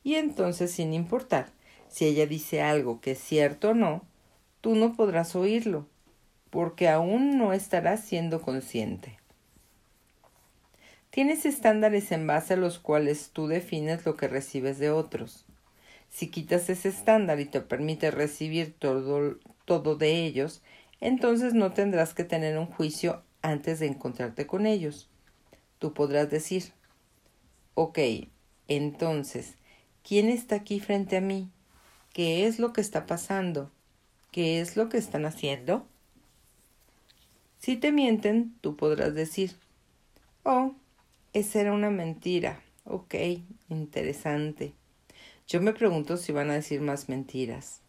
Y 0.03 0.17
entonces, 0.17 0.73
sin 0.73 0.93
importar 0.93 1.53
si 1.89 2.07
ella 2.07 2.27
dice 2.27 2.63
algo 2.63 3.01
que 3.01 3.13
es 3.13 3.19
cierto 3.19 3.71
o 3.71 3.75
no, 3.75 4.03
tú 4.61 4.75
no 4.75 4.95
podrás 4.95 5.37
oírlo, 5.37 5.87
porque 6.51 6.89
aún 6.89 7.37
no 7.37 7.53
estarás 7.53 8.01
siendo 8.01 8.41
consciente. 8.41 9.19
Tienes 11.11 11.45
estándares 11.45 12.11
en 12.11 12.27
base 12.27 12.55
a 12.55 12.57
los 12.57 12.79
cuales 12.79 13.31
tú 13.33 13.47
defines 13.47 14.07
lo 14.07 14.17
que 14.17 14.27
recibes 14.27 14.79
de 14.79 14.91
otros. 14.91 15.45
Si 16.13 16.29
quitas 16.29 16.69
ese 16.69 16.91
estándar 16.91 17.41
y 17.41 17.47
te 17.47 17.63
permite 17.63 18.11
recibir 18.11 18.75
todo, 18.79 19.39
todo 19.65 19.97
de 19.97 20.27
ellos, 20.27 20.63
entonces 21.01 21.55
no 21.55 21.73
tendrás 21.73 22.13
que 22.13 22.23
tener 22.23 22.59
un 22.59 22.67
juicio 22.67 23.23
antes 23.41 23.81
de 23.81 23.87
encontrarte 23.87 24.47
con 24.47 24.67
ellos. 24.67 25.09
Tú 25.79 25.95
podrás 25.95 26.31
decir, 26.31 26.75
ok, 27.75 27.99
entonces, 28.69 29.55
¿quién 30.07 30.29
está 30.29 30.57
aquí 30.57 30.81
frente 30.81 31.17
a 31.17 31.23
mí? 31.23 31.51
¿Qué 32.13 32.47
es 32.47 32.59
lo 32.59 32.75
que 32.75 32.83
está 32.83 33.07
pasando? 33.07 33.71
¿Qué 34.31 34.61
es 34.61 34.77
lo 34.77 34.91
que 34.91 34.99
están 34.99 35.25
haciendo? 35.25 35.89
Si 37.59 37.77
te 37.77 37.91
mienten, 37.91 38.55
tú 38.61 38.77
podrás 38.77 39.15
decir, 39.15 39.57
oh, 40.45 40.75
esa 41.33 41.63
era 41.63 41.73
una 41.73 41.91
mentira. 41.91 42.61
Ok, 42.85 43.15
interesante. 43.71 44.75
Yo 45.53 45.61
me 45.61 45.75
pregunto 45.75 46.17
si 46.17 46.33
van 46.33 46.49
a 46.49 46.55
decir 46.55 46.81
más 46.81 47.11
mentiras. 47.11 47.83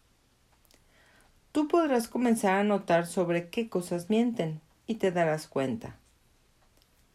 Tú 1.50 1.66
podrás 1.66 2.08
comenzar 2.08 2.58
a 2.58 2.62
notar 2.62 3.06
sobre 3.06 3.48
qué 3.48 3.70
cosas 3.70 4.10
mienten 4.10 4.60
y 4.86 4.96
te 4.96 5.10
darás 5.10 5.48
cuenta. 5.48 5.96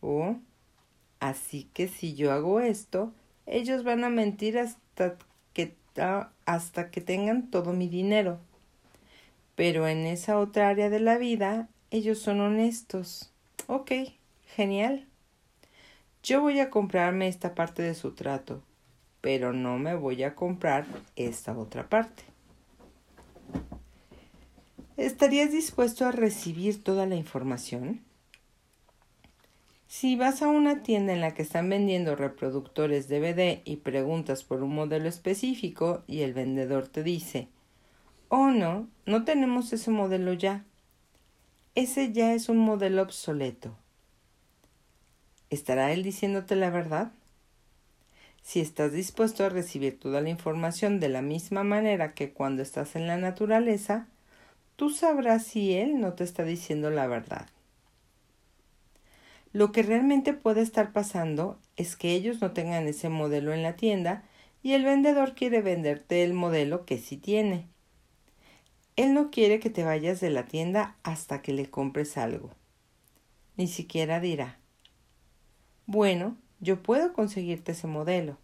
Oh, 0.02 0.38
así 1.20 1.70
que 1.76 1.88
si 1.88 2.16
yo 2.16 2.32
hago 2.32 2.62
esto, 2.62 3.14
ellos 3.46 3.84
van 3.84 4.04
a 4.04 4.10
mentir 4.10 4.58
hasta 4.58 5.18
que, 5.54 5.76
hasta 6.48 6.90
que 6.90 7.02
tengan 7.02 7.52
todo 7.52 7.74
mi 7.74 7.88
dinero. 7.88 8.40
Pero 9.54 9.88
en 9.88 10.08
esa 10.08 10.40
otra 10.40 10.70
área 10.70 10.90
de 10.90 11.00
la 11.00 11.20
vida, 11.20 11.70
ellos 11.92 12.18
son 12.18 12.42
honestos. 12.42 13.32
Ok, 13.68 13.92
genial. 14.56 15.06
Yo 16.24 16.42
voy 16.42 16.60
a 16.60 16.72
comprarme 16.72 17.28
esta 17.28 17.54
parte 17.54 17.84
de 17.84 17.94
su 17.94 18.16
trato 18.16 18.64
pero 19.22 19.54
no 19.54 19.78
me 19.78 19.96
voy 19.96 20.24
a 20.24 20.36
comprar 20.36 20.86
esta 21.16 21.58
otra 21.58 21.90
parte. 21.90 22.24
¿Estarías 24.98 25.52
dispuesto 25.52 26.06
a 26.06 26.12
recibir 26.12 26.84
toda 26.84 27.06
la 27.06 27.16
información? 27.16 28.02
Si 29.88 30.16
vas 30.16 30.42
a 30.42 30.50
una 30.50 30.84
tienda 30.84 31.14
en 31.14 31.22
la 31.22 31.34
que 31.34 31.42
están 31.42 31.70
vendiendo 31.70 32.16
reproductores 32.16 33.08
DVD 33.08 33.62
y 33.66 33.78
preguntas 33.78 34.44
por 34.44 34.62
un 34.62 34.76
modelo 34.76 35.10
específico 35.10 36.04
y 36.06 36.22
el 36.22 36.34
vendedor 36.34 36.88
te 36.88 37.02
dice, 37.02 37.48
oh 38.28 38.52
no, 38.52 38.88
no 39.06 39.26
tenemos 39.26 39.74
ese 39.74 39.90
modelo 39.90 40.34
ya. 40.34 40.64
Ese 41.76 42.12
ya 42.12 42.34
es 42.34 42.50
un 42.50 42.58
modelo 42.58 43.02
obsoleto. 43.02 43.76
¿Estará 45.50 45.92
él 45.92 46.04
diciéndote 46.04 46.56
la 46.56 46.70
verdad? 46.70 47.12
Si 48.42 48.60
estás 48.60 48.94
dispuesto 48.94 49.44
a 49.44 49.50
recibir 49.50 50.00
toda 50.00 50.22
la 50.22 50.30
información 50.30 51.00
de 51.00 51.10
la 51.10 51.22
misma 51.22 51.64
manera 51.64 52.14
que 52.14 52.32
cuando 52.34 52.62
estás 52.62 52.96
en 52.96 53.08
la 53.08 53.18
naturaleza, 53.18 54.08
tú 54.76 54.90
sabrás 54.90 55.46
si 55.46 55.74
él 55.74 56.00
no 56.00 56.14
te 56.14 56.24
está 56.24 56.44
diciendo 56.44 56.90
la 56.90 57.08
verdad. 57.08 57.48
Lo 59.52 59.72
que 59.72 59.84
realmente 59.84 60.34
puede 60.34 60.62
estar 60.62 60.94
pasando 60.94 61.60
es 61.76 61.96
que 61.96 62.12
ellos 62.14 62.42
no 62.42 62.52
tengan 62.52 62.88
ese 62.88 63.10
modelo 63.10 63.54
en 63.54 63.64
la 63.64 63.76
tienda 63.76 64.24
y 64.62 64.74
el 64.74 64.84
vendedor 64.84 65.34
quiere 65.34 65.62
venderte 65.62 66.24
el 66.24 66.34
modelo 66.34 66.86
que 66.86 66.98
sí 66.98 67.18
tiene. 67.18 67.68
Él 68.96 69.14
no 69.14 69.32
quiere 69.32 69.60
que 69.60 69.70
te 69.70 69.84
vayas 69.84 70.20
de 70.20 70.30
la 70.30 70.46
tienda 70.46 70.96
hasta 71.04 71.42
que 71.42 71.54
le 71.54 71.70
compres 71.70 72.18
algo. 72.18 72.52
Ni 73.58 73.68
siquiera 73.68 74.20
dirá, 74.20 74.60
bueno, 75.86 76.38
yo 76.60 76.84
puedo 76.84 77.14
conseguirte 77.14 77.72
ese 77.72 77.88
modelo. 77.88 78.38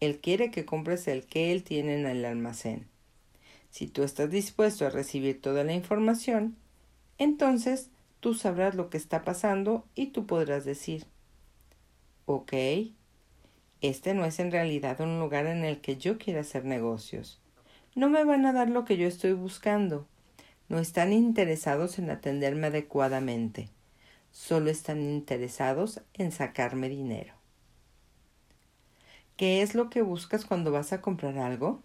Él 0.00 0.20
quiere 0.20 0.50
que 0.50 0.64
compres 0.66 1.08
el 1.08 1.26
que 1.26 1.52
él 1.52 1.62
tiene 1.62 1.98
en 1.98 2.06
el 2.06 2.24
almacén. 2.24 2.86
Si 3.70 3.86
tú 3.86 4.02
estás 4.02 4.30
dispuesto 4.30 4.86
a 4.86 4.90
recibir 4.90 5.40
toda 5.40 5.64
la 5.64 5.72
información, 5.72 6.56
entonces 7.18 7.90
tú 8.20 8.34
sabrás 8.34 8.74
lo 8.74 8.90
que 8.90 8.98
está 8.98 9.22
pasando 9.22 9.84
y 9.94 10.06
tú 10.08 10.26
podrás 10.26 10.64
decir, 10.64 11.06
ok, 12.26 12.52
este 13.80 14.14
no 14.14 14.24
es 14.24 14.38
en 14.38 14.52
realidad 14.52 15.00
un 15.00 15.18
lugar 15.18 15.46
en 15.46 15.64
el 15.64 15.80
que 15.80 15.96
yo 15.96 16.18
quiera 16.18 16.40
hacer 16.40 16.64
negocios. 16.64 17.40
No 17.94 18.10
me 18.10 18.24
van 18.24 18.44
a 18.46 18.52
dar 18.52 18.68
lo 18.68 18.84
que 18.84 18.96
yo 18.96 19.06
estoy 19.06 19.32
buscando. 19.32 20.06
No 20.68 20.78
están 20.78 21.12
interesados 21.12 21.98
en 21.98 22.10
atenderme 22.10 22.68
adecuadamente 22.68 23.68
solo 24.34 24.68
están 24.68 25.00
interesados 25.00 26.02
en 26.12 26.32
sacarme 26.32 26.88
dinero. 26.88 27.34
¿Qué 29.36 29.62
es 29.62 29.76
lo 29.76 29.90
que 29.90 30.02
buscas 30.02 30.44
cuando 30.44 30.72
vas 30.72 30.92
a 30.92 31.00
comprar 31.00 31.38
algo? 31.38 31.82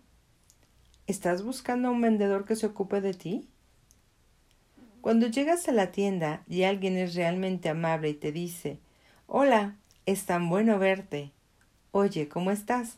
¿Estás 1.05 1.43
buscando 1.43 1.87
a 1.87 1.91
un 1.91 2.01
vendedor 2.01 2.45
que 2.45 2.55
se 2.55 2.65
ocupe 2.65 3.01
de 3.01 3.13
ti? 3.13 3.47
Cuando 5.01 5.27
llegas 5.27 5.67
a 5.67 5.71
la 5.71 5.91
tienda 5.91 6.43
y 6.47 6.63
alguien 6.63 6.97
es 6.97 7.13
realmente 7.13 7.69
amable 7.69 8.09
y 8.09 8.13
te 8.15 8.31
dice, 8.31 8.79
Hola, 9.27 9.75
es 10.07 10.25
tan 10.25 10.49
bueno 10.49 10.79
verte. 10.79 11.31
Oye, 11.91 12.29
¿cómo 12.29 12.49
estás? 12.49 12.97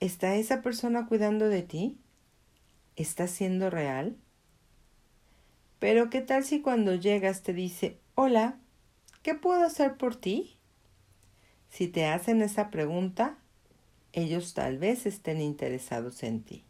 ¿Está 0.00 0.36
esa 0.36 0.62
persona 0.62 1.06
cuidando 1.06 1.50
de 1.50 1.62
ti? 1.62 1.98
¿Está 2.96 3.26
siendo 3.26 3.68
real? 3.68 4.16
Pero 5.78 6.08
¿qué 6.08 6.22
tal 6.22 6.44
si 6.44 6.62
cuando 6.62 6.94
llegas 6.94 7.42
te 7.42 7.52
dice, 7.52 7.98
Hola, 8.20 8.58
¿qué 9.22 9.36
puedo 9.36 9.62
hacer 9.62 9.96
por 9.96 10.16
ti? 10.16 10.56
Si 11.68 11.86
te 11.86 12.06
hacen 12.06 12.42
esa 12.42 12.68
pregunta, 12.68 13.38
ellos 14.12 14.54
tal 14.54 14.76
vez 14.76 15.06
estén 15.06 15.40
interesados 15.40 16.24
en 16.24 16.42
ti. 16.42 16.64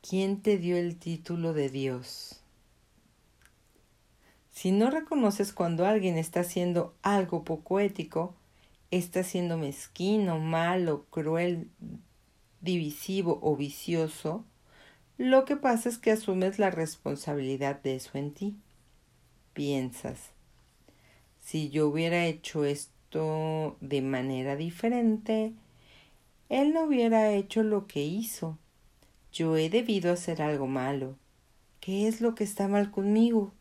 ¿Quién 0.00 0.42
te 0.42 0.58
dio 0.58 0.76
el 0.76 0.96
título 0.96 1.54
de 1.54 1.70
Dios? 1.70 2.40
Si 4.52 4.70
no 4.70 4.90
reconoces 4.90 5.52
cuando 5.52 5.84
alguien 5.84 6.16
está 6.16 6.38
haciendo 6.38 6.94
algo 7.02 7.42
poco 7.42 7.80
ético, 7.80 8.36
está 8.92 9.24
siendo 9.24 9.58
mezquino, 9.58 10.38
malo, 10.38 11.06
cruel, 11.10 11.68
divisivo 12.60 13.40
o 13.42 13.56
vicioso, 13.56 14.44
lo 15.18 15.44
que 15.44 15.56
pasa 15.56 15.88
es 15.88 15.98
que 15.98 16.10
asumes 16.10 16.58
la 16.58 16.70
responsabilidad 16.70 17.82
de 17.82 17.96
eso 17.96 18.18
en 18.18 18.32
ti. 18.32 18.56
Piensas, 19.52 20.30
si 21.40 21.70
yo 21.70 21.88
hubiera 21.88 22.24
hecho 22.26 22.64
esto 22.64 23.76
de 23.80 24.00
manera 24.00 24.56
diferente, 24.56 25.52
él 26.48 26.72
no 26.72 26.84
hubiera 26.84 27.32
hecho 27.32 27.62
lo 27.62 27.86
que 27.86 28.02
hizo. 28.04 28.58
Yo 29.32 29.56
he 29.56 29.68
debido 29.70 30.12
hacer 30.12 30.42
algo 30.42 30.66
malo. 30.66 31.16
¿Qué 31.80 32.06
es 32.06 32.20
lo 32.20 32.34
que 32.34 32.44
está 32.44 32.68
mal 32.68 32.90
conmigo? 32.90 33.52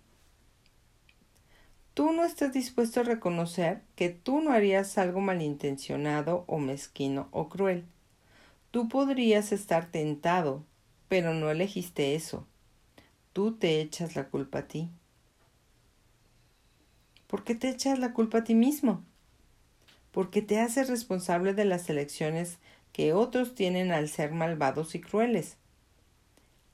Tú 1.93 2.13
no 2.13 2.24
estás 2.24 2.53
dispuesto 2.53 3.01
a 3.01 3.03
reconocer 3.03 3.81
que 3.96 4.10
tú 4.10 4.41
no 4.41 4.53
harías 4.53 4.98
algo 4.98 5.20
malintencionado 5.20 6.46
o 6.48 6.58
mezquino 6.58 7.27
o 7.31 7.50
cruel. 7.50 7.86
Tú 8.72 8.88
podrías 8.88 9.51
estar 9.51 9.88
tentado, 9.91 10.63
pero 11.12 11.34
no 11.34 11.51
elegiste 11.51 12.15
eso. 12.15 12.48
Tú 13.34 13.58
te 13.58 13.82
echas 13.82 14.15
la 14.15 14.30
culpa 14.30 14.60
a 14.60 14.68
ti. 14.70 14.89
¿Por 17.27 17.44
qué 17.44 17.53
te 17.53 17.68
echas 17.68 18.00
la 18.00 18.13
culpa 18.13 18.38
a 18.38 18.44
ti 18.46 18.56
mismo? 18.56 19.03
Porque 20.13 20.41
te 20.41 20.62
haces 20.62 20.88
responsable 20.88 21.53
de 21.53 21.65
las 21.65 21.89
elecciones 21.89 22.60
que 22.94 23.12
otros 23.12 23.56
tienen 23.56 23.91
al 23.91 24.08
ser 24.08 24.32
malvados 24.32 24.96
y 24.96 25.01
crueles. 25.01 25.58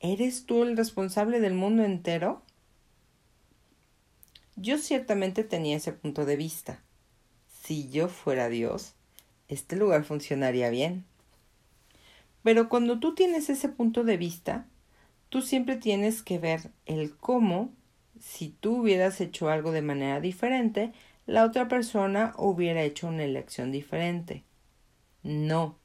¿Eres 0.01 0.46
tú 0.46 0.62
el 0.62 0.77
responsable 0.77 1.39
del 1.39 1.56
mundo 1.56 1.84
entero? 1.84 2.44
Yo 4.56 4.77
ciertamente 4.77 5.46
tenía 5.46 5.77
ese 5.77 5.94
punto 5.94 6.25
de 6.25 6.36
vista. 6.36 6.84
Si 7.63 7.89
yo 7.89 8.08
fuera 8.08 8.50
Dios, 8.50 8.94
este 9.48 9.75
lugar 9.77 10.03
funcionaría 10.03 10.70
bien. 10.70 11.06
Pero 12.44 12.70
cuando 12.70 13.00
tú 13.00 13.15
tienes 13.15 13.50
ese 13.50 13.70
punto 13.70 14.03
de 14.03 14.17
vista, 14.17 14.67
tú 15.29 15.41
siempre 15.41 15.75
tienes 15.75 16.24
que 16.24 16.39
ver 16.39 16.72
el 16.86 17.15
cómo, 17.17 17.72
si 18.20 18.50
tú 18.50 18.82
hubieras 18.82 19.22
hecho 19.22 19.50
algo 19.50 19.72
de 19.72 19.82
manera 19.82 20.20
diferente, 20.20 20.94
la 21.25 21.44
otra 21.44 21.67
persona 21.67 22.34
hubiera 22.38 22.84
hecho 22.84 23.08
una 23.08 23.24
elección 23.24 23.72
diferente. 23.72 24.44
No, 25.24 25.77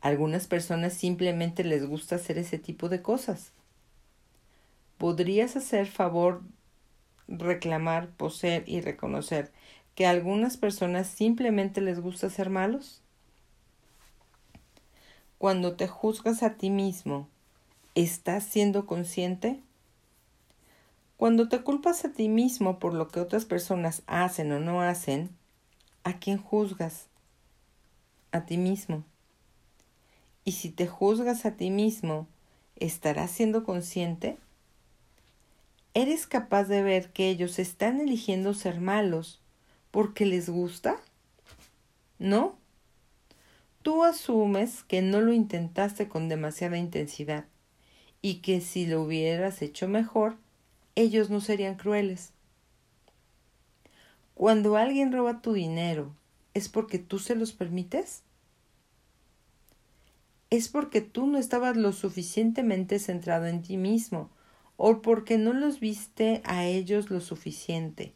algunas 0.00 0.46
personas 0.46 0.94
simplemente 0.94 1.64
les 1.64 1.84
gusta 1.86 2.16
hacer 2.16 2.38
ese 2.38 2.58
tipo 2.58 2.88
de 2.88 3.02
cosas. 3.02 3.52
¿Podrías 4.96 5.56
hacer 5.56 5.86
favor 5.86 6.42
reclamar, 7.26 8.10
poseer 8.10 8.64
y 8.66 8.80
reconocer 8.80 9.52
que 9.94 10.06
a 10.06 10.10
algunas 10.10 10.56
personas 10.56 11.08
simplemente 11.08 11.80
les 11.80 12.00
gusta 12.00 12.30
ser 12.30 12.48
malos? 12.50 13.02
Cuando 15.38 15.76
te 15.76 15.86
juzgas 15.86 16.42
a 16.42 16.54
ti 16.54 16.68
mismo, 16.68 17.28
¿estás 17.94 18.42
siendo 18.42 18.86
consciente? 18.86 19.60
Cuando 21.16 21.48
te 21.48 21.62
culpas 21.62 22.04
a 22.04 22.10
ti 22.10 22.28
mismo 22.28 22.80
por 22.80 22.92
lo 22.92 23.06
que 23.06 23.20
otras 23.20 23.44
personas 23.44 24.02
hacen 24.08 24.50
o 24.50 24.58
no 24.58 24.82
hacen, 24.82 25.30
¿a 26.02 26.18
quién 26.18 26.38
juzgas? 26.38 27.06
A 28.32 28.46
ti 28.46 28.56
mismo. 28.56 29.04
Y 30.44 30.52
si 30.52 30.70
te 30.70 30.88
juzgas 30.88 31.46
a 31.46 31.52
ti 31.52 31.70
mismo, 31.70 32.26
¿estarás 32.74 33.30
siendo 33.30 33.62
consciente? 33.62 34.38
¿Eres 35.94 36.26
capaz 36.26 36.64
de 36.64 36.82
ver 36.82 37.12
que 37.12 37.28
ellos 37.28 37.60
están 37.60 38.00
eligiendo 38.00 38.54
ser 38.54 38.80
malos 38.80 39.40
porque 39.92 40.26
les 40.26 40.50
gusta? 40.50 40.96
¿No? 42.18 42.56
Tú 43.88 44.04
asumes 44.04 44.84
que 44.84 45.00
no 45.00 45.22
lo 45.22 45.32
intentaste 45.32 46.10
con 46.10 46.28
demasiada 46.28 46.76
intensidad 46.76 47.46
y 48.20 48.42
que 48.42 48.60
si 48.60 48.84
lo 48.84 49.00
hubieras 49.00 49.62
hecho 49.62 49.88
mejor, 49.88 50.36
ellos 50.94 51.30
no 51.30 51.40
serían 51.40 51.76
crueles. 51.76 52.34
Cuando 54.34 54.76
alguien 54.76 55.10
roba 55.10 55.40
tu 55.40 55.54
dinero, 55.54 56.14
¿es 56.52 56.68
porque 56.68 56.98
tú 56.98 57.18
se 57.18 57.34
los 57.34 57.54
permites? 57.54 58.24
es 60.50 60.68
porque 60.68 61.00
tú 61.00 61.26
no 61.26 61.38
estabas 61.38 61.74
lo 61.74 61.94
suficientemente 61.94 62.98
centrado 62.98 63.46
en 63.46 63.62
ti 63.62 63.78
mismo 63.78 64.28
o 64.76 65.00
porque 65.00 65.38
no 65.38 65.54
los 65.54 65.80
viste 65.80 66.42
a 66.44 66.66
ellos 66.66 67.08
lo 67.08 67.22
suficiente. 67.22 68.12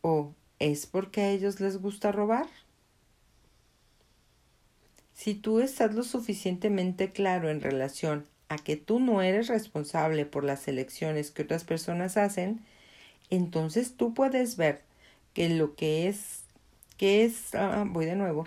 ¿O 0.00 0.32
es 0.58 0.86
porque 0.86 1.20
a 1.20 1.30
ellos 1.30 1.60
les 1.60 1.76
gusta 1.76 2.10
robar? 2.10 2.48
Si 5.14 5.34
tú 5.34 5.60
estás 5.60 5.94
lo 5.94 6.02
suficientemente 6.02 7.12
claro 7.12 7.50
en 7.50 7.60
relación 7.60 8.26
a 8.48 8.58
que 8.58 8.76
tú 8.76 9.00
no 9.00 9.22
eres 9.22 9.48
responsable 9.48 10.26
por 10.26 10.44
las 10.44 10.66
elecciones 10.68 11.30
que 11.30 11.42
otras 11.42 11.64
personas 11.64 12.16
hacen, 12.16 12.60
entonces 13.30 13.94
tú 13.96 14.14
puedes 14.14 14.56
ver 14.56 14.82
que 15.34 15.48
lo 15.48 15.74
que 15.74 16.08
es, 16.08 16.44
que 16.96 17.24
es, 17.24 17.54
ah, 17.54 17.84
voy 17.86 18.04
de 18.04 18.16
nuevo, 18.16 18.46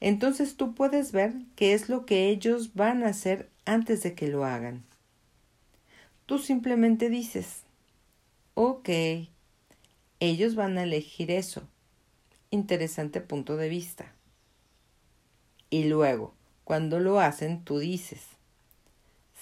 entonces 0.00 0.56
tú 0.56 0.74
puedes 0.74 1.12
ver 1.12 1.34
qué 1.54 1.72
es 1.72 1.88
lo 1.88 2.04
que 2.04 2.28
ellos 2.28 2.74
van 2.74 3.02
a 3.02 3.08
hacer 3.08 3.48
antes 3.64 4.02
de 4.02 4.14
que 4.14 4.28
lo 4.28 4.44
hagan. 4.44 4.84
Tú 6.26 6.38
simplemente 6.38 7.08
dices, 7.08 7.62
ok, 8.54 8.88
ellos 10.20 10.54
van 10.54 10.76
a 10.76 10.82
elegir 10.82 11.30
eso. 11.30 11.62
Interesante 12.50 13.20
punto 13.20 13.56
de 13.56 13.68
vista. 13.68 14.15
Y 15.70 15.84
luego, 15.84 16.34
cuando 16.64 17.00
lo 17.00 17.20
hacen, 17.20 17.64
tú 17.64 17.78
dices, 17.78 18.22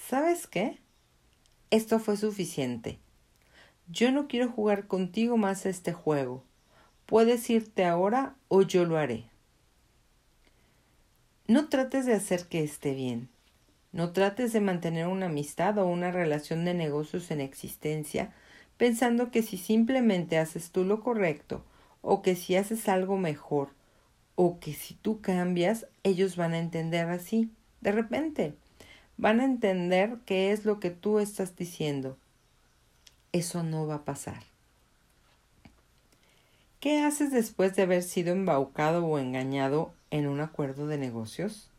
¿sabes 0.07 0.47
qué? 0.47 0.79
Esto 1.71 1.99
fue 1.99 2.17
suficiente. 2.17 2.99
Yo 3.87 4.11
no 4.11 4.27
quiero 4.27 4.49
jugar 4.49 4.87
contigo 4.87 5.37
más 5.37 5.65
este 5.65 5.93
juego. 5.93 6.43
Puedes 7.05 7.49
irte 7.49 7.85
ahora 7.85 8.35
o 8.47 8.63
yo 8.63 8.85
lo 8.85 8.97
haré. 8.97 9.25
No 11.47 11.69
trates 11.69 12.07
de 12.07 12.13
hacer 12.13 12.47
que 12.47 12.63
esté 12.63 12.95
bien. 12.95 13.29
No 13.91 14.11
trates 14.11 14.51
de 14.51 14.61
mantener 14.61 15.07
una 15.07 15.27
amistad 15.27 15.77
o 15.77 15.85
una 15.85 16.11
relación 16.11 16.65
de 16.65 16.73
negocios 16.73 17.29
en 17.29 17.41
existencia 17.41 18.33
pensando 18.77 19.31
que 19.31 19.43
si 19.43 19.57
simplemente 19.57 20.37
haces 20.37 20.71
tú 20.71 20.83
lo 20.83 21.01
correcto 21.01 21.63
o 22.01 22.21
que 22.21 22.35
si 22.35 22.55
haces 22.55 22.89
algo 22.89 23.17
mejor 23.17 23.69
o 24.35 24.59
que 24.59 24.73
si 24.73 24.93
tú 24.93 25.21
cambias, 25.21 25.87
ellos 26.03 26.35
van 26.35 26.53
a 26.53 26.59
entender 26.59 27.09
así. 27.09 27.49
De 27.81 27.91
repente, 27.91 28.53
van 29.17 29.39
a 29.39 29.45
entender 29.45 30.17
qué 30.25 30.51
es 30.51 30.65
lo 30.65 30.79
que 30.79 30.91
tú 30.91 31.19
estás 31.19 31.55
diciendo. 31.55 32.17
Eso 33.31 33.63
no 33.63 33.87
va 33.87 33.95
a 33.95 34.05
pasar. 34.05 34.43
¿Qué 36.79 36.99
haces 37.01 37.31
después 37.31 37.75
de 37.75 37.83
haber 37.83 38.03
sido 38.03 38.31
embaucado 38.31 39.05
o 39.05 39.17
engañado 39.17 39.93
en 40.11 40.27
un 40.27 40.39
acuerdo 40.39 40.87
de 40.87 40.97
negocios? 40.97 41.71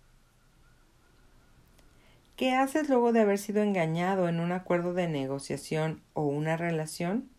¿Qué 2.36 2.52
haces 2.52 2.88
luego 2.88 3.12
de 3.12 3.20
haber 3.20 3.38
sido 3.38 3.62
engañado 3.62 4.28
en 4.28 4.40
un 4.40 4.52
acuerdo 4.52 4.92
de 4.94 5.08
negociación 5.08 6.02
o 6.12 6.24
una 6.24 6.56
relación? 6.56 7.30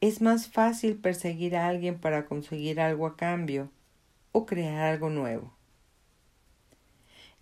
Es 0.00 0.22
más 0.22 0.48
fácil 0.48 0.96
perseguir 0.96 1.56
a 1.56 1.68
alguien 1.68 1.98
para 1.98 2.26
conseguir 2.26 2.80
algo 2.80 3.06
a 3.06 3.16
cambio 3.16 3.70
o 4.32 4.46
crear 4.46 4.80
algo 4.80 5.10
nuevo. 5.10 5.52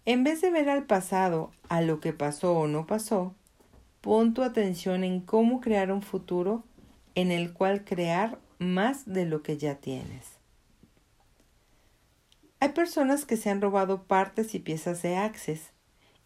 En 0.05 0.25
vez 0.25 0.41
de 0.41 0.51
ver 0.51 0.69
al 0.69 0.85
pasado, 0.85 1.53
a 1.69 1.83
lo 1.83 2.01
que 2.01 2.13
pasó 2.13 2.59
o 2.59 2.67
no 2.67 2.87
pasó, 2.87 3.35
pon 4.01 4.35
tu 4.35 4.43
atención 4.43 5.05
en 5.05 5.21
cómo 5.21 5.61
crear 5.61 5.93
un 5.93 6.03
futuro 6.03 6.65
en 7.15 7.31
el 7.31 7.53
cual 7.53 7.85
crear 7.85 8.39
más 8.59 9.05
de 9.07 9.27
lo 9.27 9.43
que 9.43 9.57
ya 9.57 9.77
tienes. 9.77 10.39
Hay 12.61 12.71
personas 12.71 13.25
que 13.25 13.37
se 13.37 13.51
han 13.51 13.61
robado 13.61 14.03
partes 14.03 14.55
y 14.55 14.59
piezas 14.59 15.03
de 15.03 15.17
Access 15.17 15.71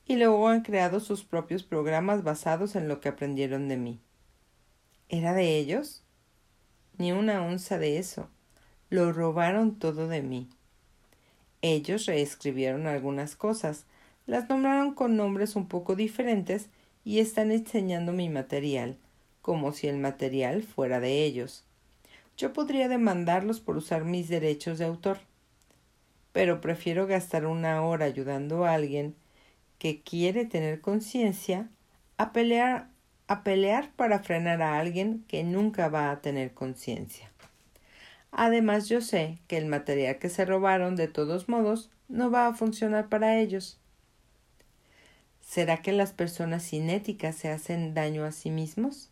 y 0.06 0.16
luego 0.16 0.48
han 0.48 0.62
creado 0.62 1.00
sus 1.00 1.24
propios 1.24 1.62
programas 1.62 2.22
basados 2.22 2.74
en 2.74 2.88
lo 2.88 3.00
que 3.00 3.10
aprendieron 3.10 3.68
de 3.68 3.76
mí. 3.76 4.00
¿Era 5.08 5.34
de 5.34 5.58
ellos? 5.58 6.01
Ni 6.98 7.12
una 7.12 7.44
onza 7.44 7.78
de 7.78 7.98
eso. 7.98 8.28
Lo 8.90 9.12
robaron 9.12 9.78
todo 9.78 10.08
de 10.08 10.22
mí. 10.22 10.48
Ellos 11.62 12.06
reescribieron 12.06 12.86
algunas 12.86 13.36
cosas, 13.36 13.84
las 14.26 14.48
nombraron 14.48 14.94
con 14.94 15.16
nombres 15.16 15.56
un 15.56 15.68
poco 15.68 15.96
diferentes 15.96 16.68
y 17.04 17.20
están 17.20 17.50
enseñando 17.50 18.12
mi 18.12 18.28
material, 18.28 18.96
como 19.40 19.72
si 19.72 19.88
el 19.88 19.98
material 19.98 20.62
fuera 20.62 21.00
de 21.00 21.24
ellos. 21.24 21.64
Yo 22.36 22.52
podría 22.52 22.88
demandarlos 22.88 23.60
por 23.60 23.76
usar 23.76 24.04
mis 24.04 24.28
derechos 24.28 24.78
de 24.78 24.86
autor 24.86 25.18
pero 26.32 26.60
prefiero 26.60 27.06
gastar 27.06 27.46
una 27.46 27.82
hora 27.82 28.06
ayudando 28.06 28.64
a 28.64 28.74
alguien 28.74 29.14
que 29.78 30.00
quiere 30.02 30.44
tener 30.44 30.80
conciencia 30.80 31.68
a 32.16 32.32
pelear, 32.32 32.88
a 33.26 33.42
pelear 33.44 33.90
para 33.92 34.20
frenar 34.20 34.62
a 34.62 34.78
alguien 34.78 35.24
que 35.28 35.44
nunca 35.44 35.88
va 35.88 36.10
a 36.10 36.20
tener 36.20 36.52
conciencia. 36.52 37.30
Además 38.30 38.88
yo 38.88 39.00
sé 39.00 39.38
que 39.46 39.58
el 39.58 39.66
material 39.66 40.18
que 40.18 40.28
se 40.28 40.44
robaron 40.44 40.96
de 40.96 41.08
todos 41.08 41.48
modos 41.48 41.90
no 42.08 42.30
va 42.30 42.46
a 42.46 42.54
funcionar 42.54 43.08
para 43.08 43.38
ellos. 43.38 43.78
¿Será 45.40 45.82
que 45.82 45.92
las 45.92 46.12
personas 46.12 46.66
cinéticas 46.66 47.36
se 47.36 47.50
hacen 47.50 47.92
daño 47.92 48.24
a 48.24 48.32
sí 48.32 48.50
mismos? 48.50 49.10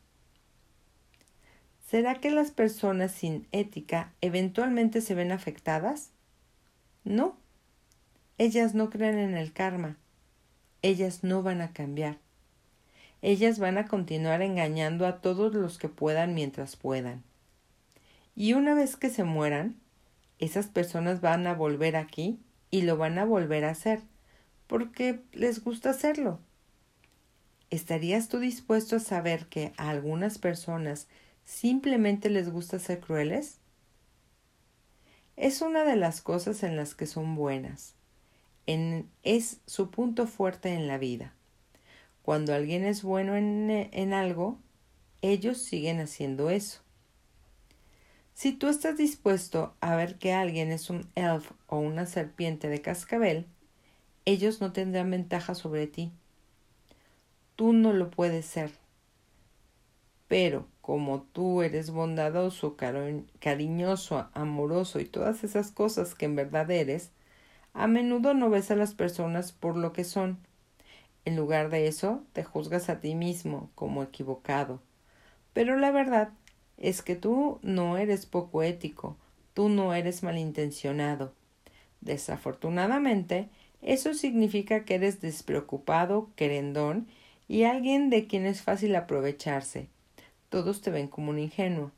¿Será 1.87 2.15
que 2.15 2.31
las 2.31 2.51
personas 2.51 3.13
sin 3.13 3.47
ética 3.53 4.13
eventualmente 4.21 5.01
se 5.01 5.15
ven 5.15 5.33
afectadas? 5.33 6.13
No. 7.05 7.37
Ellas 8.39 8.75
no 8.75 8.89
creen 8.89 9.19
en 9.19 9.37
el 9.37 9.53
karma. 9.53 9.99
Ellas 10.83 11.25
no 11.25 11.43
van 11.43 11.61
a 11.61 11.73
cambiar. 11.73 12.19
Ellas 13.23 13.59
van 13.59 13.79
a 13.79 13.87
continuar 13.87 14.43
engañando 14.43 15.07
a 15.07 15.21
todos 15.21 15.55
los 15.55 15.79
que 15.79 15.89
puedan 15.89 16.35
mientras 16.35 16.77
puedan. 16.77 17.23
Y 18.35 18.55
una 18.55 18.75
vez 18.75 18.97
que 18.97 19.11
se 19.11 19.25
mueran, 19.25 19.77
esas 20.39 20.69
personas 20.69 21.21
van 21.21 21.47
a 21.47 21.55
volver 21.55 21.97
aquí 21.97 22.41
y 22.71 22.83
lo 22.83 22.97
van 22.97 23.19
a 23.19 23.25
volver 23.25 23.65
a 23.65 23.71
hacer, 23.71 24.01
porque 24.67 25.21
les 25.33 25.63
gusta 25.63 25.91
hacerlo. 25.91 26.41
¿Estarías 27.69 28.29
tú 28.29 28.39
dispuesto 28.39 28.97
a 28.97 29.01
saber 29.01 29.47
que 29.47 29.73
a 29.77 29.91
algunas 29.91 30.39
personas 30.39 31.09
simplemente 31.45 32.31
les 32.31 32.51
gusta 32.51 32.79
ser 32.79 33.01
crueles? 33.01 33.59
Es 35.37 35.61
una 35.63 35.85
de 35.85 35.97
las 35.97 36.21
cosas 36.21 36.63
en 36.63 36.77
las 36.77 36.95
que 36.95 37.07
son 37.07 37.35
buenas. 37.35 37.95
En, 38.67 39.09
es 39.23 39.61
su 39.67 39.91
punto 39.91 40.27
fuerte 40.27 40.71
en 40.75 40.89
la 40.89 40.99
vida. 40.99 41.35
Cuando 42.31 42.55
alguien 42.55 42.85
es 42.85 43.03
bueno 43.03 43.35
en, 43.35 43.69
en 43.91 44.13
algo, 44.13 44.57
ellos 45.21 45.59
siguen 45.59 45.99
haciendo 45.99 46.49
eso. 46.49 46.81
Si 48.35 48.53
tú 48.53 48.69
estás 48.69 48.97
dispuesto 48.97 49.75
a 49.81 49.97
ver 49.97 50.17
que 50.17 50.33
alguien 50.33 50.71
es 50.71 50.91
un 50.91 51.11
elf 51.17 51.51
o 51.67 51.79
una 51.79 52.07
serpiente 52.07 52.69
de 52.69 52.81
cascabel, 52.81 53.47
ellos 54.27 54.61
no 54.61 54.73
tendrán 54.73 55.11
ventaja 55.11 55.57
sobre 55.57 55.89
ti. 55.89 56.13
Tú 57.57 57.73
no 57.73 57.93
lo 57.93 58.11
puedes 58.11 58.47
ser. 58.47 58.71
Pero 60.29 60.69
como 60.83 61.23
tú 61.33 61.63
eres 61.63 61.91
bondadoso, 61.91 62.77
cariñoso, 63.41 64.29
amoroso 64.35 65.01
y 65.01 65.05
todas 65.05 65.43
esas 65.43 65.73
cosas 65.73 66.15
que 66.15 66.27
en 66.27 66.37
verdad 66.37 66.71
eres, 66.71 67.11
a 67.75 67.89
menudo 67.89 68.35
no 68.35 68.51
ves 68.51 68.71
a 68.71 68.77
las 68.77 68.95
personas 68.95 69.51
por 69.51 69.77
lo 69.77 69.93
que 69.93 70.05
son. 70.05 70.39
En 71.31 71.37
lugar 71.37 71.71
de 71.71 71.87
eso, 71.87 72.25
te 72.33 72.43
juzgas 72.43 72.91
a 72.91 72.99
ti 72.99 73.15
mismo 73.15 73.71
como 73.77 74.03
equivocado. 74.03 74.83
Pero 75.53 75.77
la 75.77 75.93
verdad 75.93 76.31
es 76.77 77.03
que 77.03 77.15
tú 77.15 77.61
no 77.63 77.99
eres 77.99 78.27
poco 78.27 78.65
ético, 78.65 79.17
tú 79.55 79.69
no 79.69 79.95
eres 79.95 80.25
malintencionado. 80.25 81.33
Desafortunadamente, 82.01 83.49
eso 83.81 84.13
significa 84.13 84.85
que 84.85 84.97
eres 84.97 85.21
despreocupado, 85.21 86.31
querendón 86.35 87.07
y 87.47 87.63
alguien 87.63 88.11
de 88.11 88.27
quien 88.27 88.45
es 88.45 88.63
fácil 88.63 88.97
aprovecharse. 88.97 89.87
Todos 90.49 90.81
te 90.81 90.91
ven 90.91 91.07
como 91.07 91.31
un 91.31 91.39
ingenuo. 91.39 91.93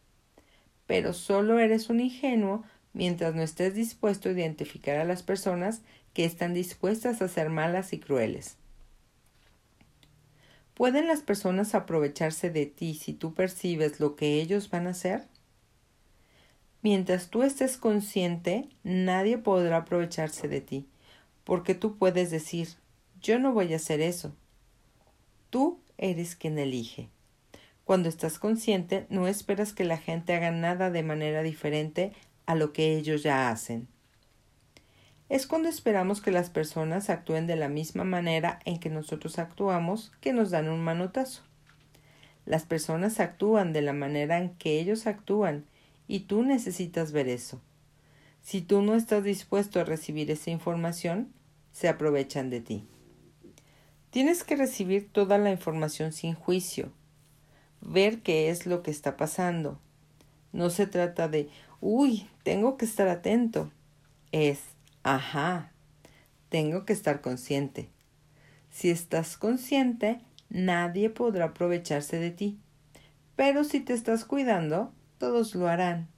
Pero 0.86 1.14
solo 1.14 1.58
eres 1.58 1.88
un 1.88 2.00
ingenuo 2.00 2.64
mientras 2.92 3.34
no 3.34 3.40
estés 3.40 3.74
dispuesto 3.74 4.28
a 4.28 4.32
identificar 4.32 4.98
a 4.98 5.04
las 5.04 5.22
personas 5.22 5.80
que 6.12 6.26
están 6.26 6.52
dispuestas 6.52 7.22
a 7.22 7.28
ser 7.28 7.48
malas 7.48 7.94
y 7.94 7.98
crueles. 7.98 8.58
¿Pueden 10.74 11.06
las 11.06 11.20
personas 11.20 11.74
aprovecharse 11.74 12.50
de 12.50 12.66
ti 12.66 12.94
si 12.94 13.12
tú 13.12 13.34
percibes 13.34 14.00
lo 14.00 14.16
que 14.16 14.40
ellos 14.40 14.70
van 14.70 14.86
a 14.86 14.90
hacer? 14.90 15.28
Mientras 16.80 17.28
tú 17.28 17.42
estés 17.42 17.76
consciente, 17.76 18.68
nadie 18.82 19.38
podrá 19.38 19.78
aprovecharse 19.78 20.48
de 20.48 20.60
ti, 20.60 20.88
porque 21.44 21.74
tú 21.74 21.98
puedes 21.98 22.30
decir, 22.30 22.68
yo 23.20 23.38
no 23.38 23.52
voy 23.52 23.72
a 23.72 23.76
hacer 23.76 24.00
eso. 24.00 24.34
Tú 25.50 25.78
eres 25.98 26.34
quien 26.34 26.58
elige. 26.58 27.10
Cuando 27.84 28.08
estás 28.08 28.38
consciente, 28.38 29.06
no 29.10 29.28
esperas 29.28 29.72
que 29.72 29.84
la 29.84 29.98
gente 29.98 30.34
haga 30.34 30.50
nada 30.50 30.90
de 30.90 31.02
manera 31.02 31.42
diferente 31.42 32.12
a 32.46 32.54
lo 32.54 32.72
que 32.72 32.96
ellos 32.96 33.22
ya 33.22 33.50
hacen 33.50 33.91
es 35.32 35.46
cuando 35.46 35.70
esperamos 35.70 36.20
que 36.20 36.30
las 36.30 36.50
personas 36.50 37.08
actúen 37.08 37.46
de 37.46 37.56
la 37.56 37.70
misma 37.70 38.04
manera 38.04 38.58
en 38.66 38.78
que 38.78 38.90
nosotros 38.90 39.38
actuamos 39.38 40.12
que 40.20 40.34
nos 40.34 40.50
dan 40.50 40.68
un 40.68 40.84
manotazo. 40.84 41.40
Las 42.44 42.64
personas 42.64 43.18
actúan 43.18 43.72
de 43.72 43.80
la 43.80 43.94
manera 43.94 44.36
en 44.36 44.50
que 44.56 44.78
ellos 44.78 45.06
actúan 45.06 45.64
y 46.06 46.20
tú 46.20 46.42
necesitas 46.42 47.12
ver 47.12 47.30
eso. 47.30 47.62
Si 48.42 48.60
tú 48.60 48.82
no 48.82 48.94
estás 48.94 49.24
dispuesto 49.24 49.80
a 49.80 49.84
recibir 49.84 50.30
esa 50.30 50.50
información, 50.50 51.32
se 51.72 51.88
aprovechan 51.88 52.50
de 52.50 52.60
ti. 52.60 52.84
Tienes 54.10 54.44
que 54.44 54.54
recibir 54.54 55.10
toda 55.10 55.38
la 55.38 55.50
información 55.50 56.12
sin 56.12 56.34
juicio, 56.34 56.92
ver 57.80 58.20
qué 58.20 58.50
es 58.50 58.66
lo 58.66 58.82
que 58.82 58.90
está 58.90 59.16
pasando. 59.16 59.80
No 60.52 60.68
se 60.68 60.86
trata 60.86 61.26
de, 61.26 61.48
uy, 61.80 62.28
tengo 62.42 62.76
que 62.76 62.84
estar 62.84 63.08
atento. 63.08 63.70
Es, 64.30 64.60
Ajá, 65.04 65.72
tengo 66.48 66.84
que 66.84 66.92
estar 66.92 67.20
consciente. 67.20 67.88
Si 68.70 68.90
estás 68.90 69.36
consciente, 69.36 70.20
nadie 70.48 71.10
podrá 71.10 71.46
aprovecharse 71.46 72.18
de 72.18 72.30
ti. 72.30 72.58
Pero 73.34 73.64
si 73.64 73.80
te 73.80 73.94
estás 73.94 74.24
cuidando, 74.24 74.92
todos 75.18 75.54
lo 75.54 75.68
harán. 75.68 76.08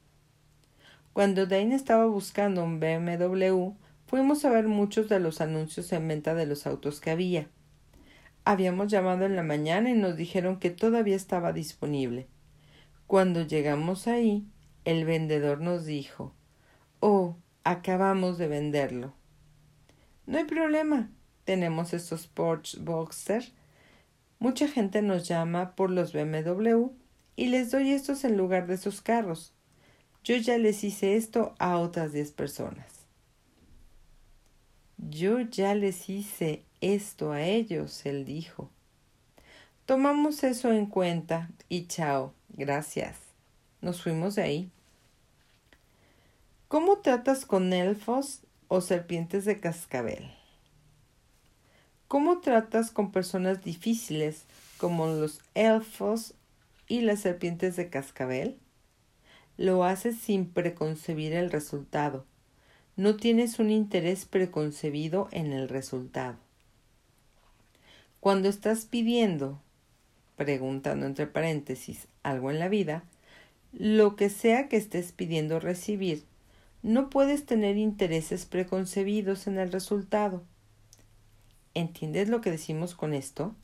Cuando 1.14 1.46
Dane 1.46 1.74
estaba 1.74 2.06
buscando 2.06 2.62
un 2.62 2.80
BMW, 2.80 3.72
fuimos 4.06 4.44
a 4.44 4.50
ver 4.50 4.68
muchos 4.68 5.08
de 5.08 5.20
los 5.20 5.40
anuncios 5.40 5.92
en 5.92 6.06
venta 6.08 6.34
de 6.34 6.44
los 6.44 6.66
autos 6.66 7.00
que 7.00 7.10
había. 7.10 7.48
Habíamos 8.44 8.88
llamado 8.88 9.24
en 9.24 9.36
la 9.36 9.42
mañana 9.42 9.88
y 9.90 9.94
nos 9.94 10.16
dijeron 10.16 10.58
que 10.58 10.70
todavía 10.70 11.16
estaba 11.16 11.52
disponible. 11.52 12.26
Cuando 13.06 13.42
llegamos 13.42 14.06
ahí, 14.08 14.46
el 14.84 15.06
vendedor 15.06 15.60
nos 15.60 15.86
dijo 15.86 16.34
Oh, 17.00 17.36
acabamos 17.64 18.38
de 18.38 18.48
venderlo. 18.48 19.14
No 20.26 20.38
hay 20.38 20.44
problema. 20.44 21.10
Tenemos 21.44 21.92
estos 21.92 22.26
Porsche 22.26 22.78
Boxster. 22.80 23.52
Mucha 24.38 24.68
gente 24.68 25.02
nos 25.02 25.26
llama 25.26 25.74
por 25.74 25.90
los 25.90 26.12
BMW 26.12 26.90
y 27.36 27.48
les 27.48 27.70
doy 27.70 27.92
estos 27.92 28.24
en 28.24 28.36
lugar 28.36 28.66
de 28.66 28.76
sus 28.76 29.00
carros. 29.00 29.52
Yo 30.22 30.36
ya 30.36 30.56
les 30.56 30.84
hice 30.84 31.16
esto 31.16 31.54
a 31.58 31.76
otras 31.78 32.12
diez 32.12 32.32
personas. 32.32 33.06
Yo 34.96 35.40
ya 35.40 35.74
les 35.74 36.08
hice 36.08 36.64
esto 36.80 37.32
a 37.32 37.42
ellos, 37.42 38.06
él 38.06 38.24
dijo. 38.24 38.70
Tomamos 39.84 40.44
eso 40.44 40.72
en 40.72 40.86
cuenta 40.86 41.50
y 41.68 41.86
chao, 41.86 42.32
gracias. 42.48 43.18
Nos 43.82 44.02
fuimos 44.02 44.34
de 44.36 44.42
ahí. 44.42 44.70
¿Cómo 46.74 46.98
tratas 46.98 47.46
con 47.46 47.72
elfos 47.72 48.40
o 48.66 48.80
serpientes 48.80 49.44
de 49.44 49.60
cascabel? 49.60 50.32
¿Cómo 52.08 52.40
tratas 52.40 52.90
con 52.90 53.12
personas 53.12 53.62
difíciles 53.62 54.42
como 54.78 55.06
los 55.06 55.40
elfos 55.54 56.34
y 56.88 57.02
las 57.02 57.20
serpientes 57.20 57.76
de 57.76 57.90
cascabel? 57.90 58.58
Lo 59.56 59.84
haces 59.84 60.18
sin 60.18 60.46
preconcebir 60.46 61.34
el 61.34 61.52
resultado. 61.52 62.26
No 62.96 63.14
tienes 63.14 63.60
un 63.60 63.70
interés 63.70 64.24
preconcebido 64.24 65.28
en 65.30 65.52
el 65.52 65.68
resultado. 65.68 66.38
Cuando 68.18 68.48
estás 68.48 68.84
pidiendo, 68.84 69.60
preguntando 70.34 71.06
entre 71.06 71.28
paréntesis, 71.28 72.08
algo 72.24 72.50
en 72.50 72.58
la 72.58 72.66
vida, 72.66 73.04
lo 73.72 74.16
que 74.16 74.28
sea 74.28 74.68
que 74.68 74.76
estés 74.76 75.12
pidiendo 75.12 75.60
recibir, 75.60 76.24
no 76.84 77.08
puedes 77.08 77.46
tener 77.46 77.78
intereses 77.78 78.44
preconcebidos 78.44 79.46
en 79.46 79.56
el 79.56 79.72
resultado. 79.72 80.42
¿Entiendes 81.72 82.28
lo 82.28 82.42
que 82.42 82.50
decimos 82.50 82.94
con 82.94 83.14
esto? 83.14 83.54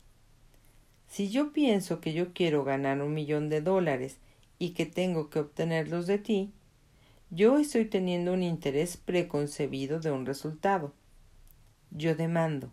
Si 1.07 1.29
yo 1.29 1.53
pienso 1.53 2.01
que 2.01 2.13
yo 2.13 2.33
quiero 2.33 2.63
ganar 2.63 2.99
un 2.99 3.13
millón 3.13 3.47
de 3.47 3.61
dólares 3.61 4.17
y 4.57 4.71
que 4.71 4.87
tengo 4.87 5.29
que 5.29 5.37
obtenerlos 5.37 6.07
de 6.07 6.17
ti, 6.17 6.51
yo 7.29 7.59
estoy 7.59 7.85
teniendo 7.85 8.33
un 8.33 8.41
interés 8.41 8.97
preconcebido 8.97 9.99
de 9.99 10.09
un 10.09 10.25
resultado. 10.25 10.91
Yo 11.91 12.15
demando. 12.15 12.71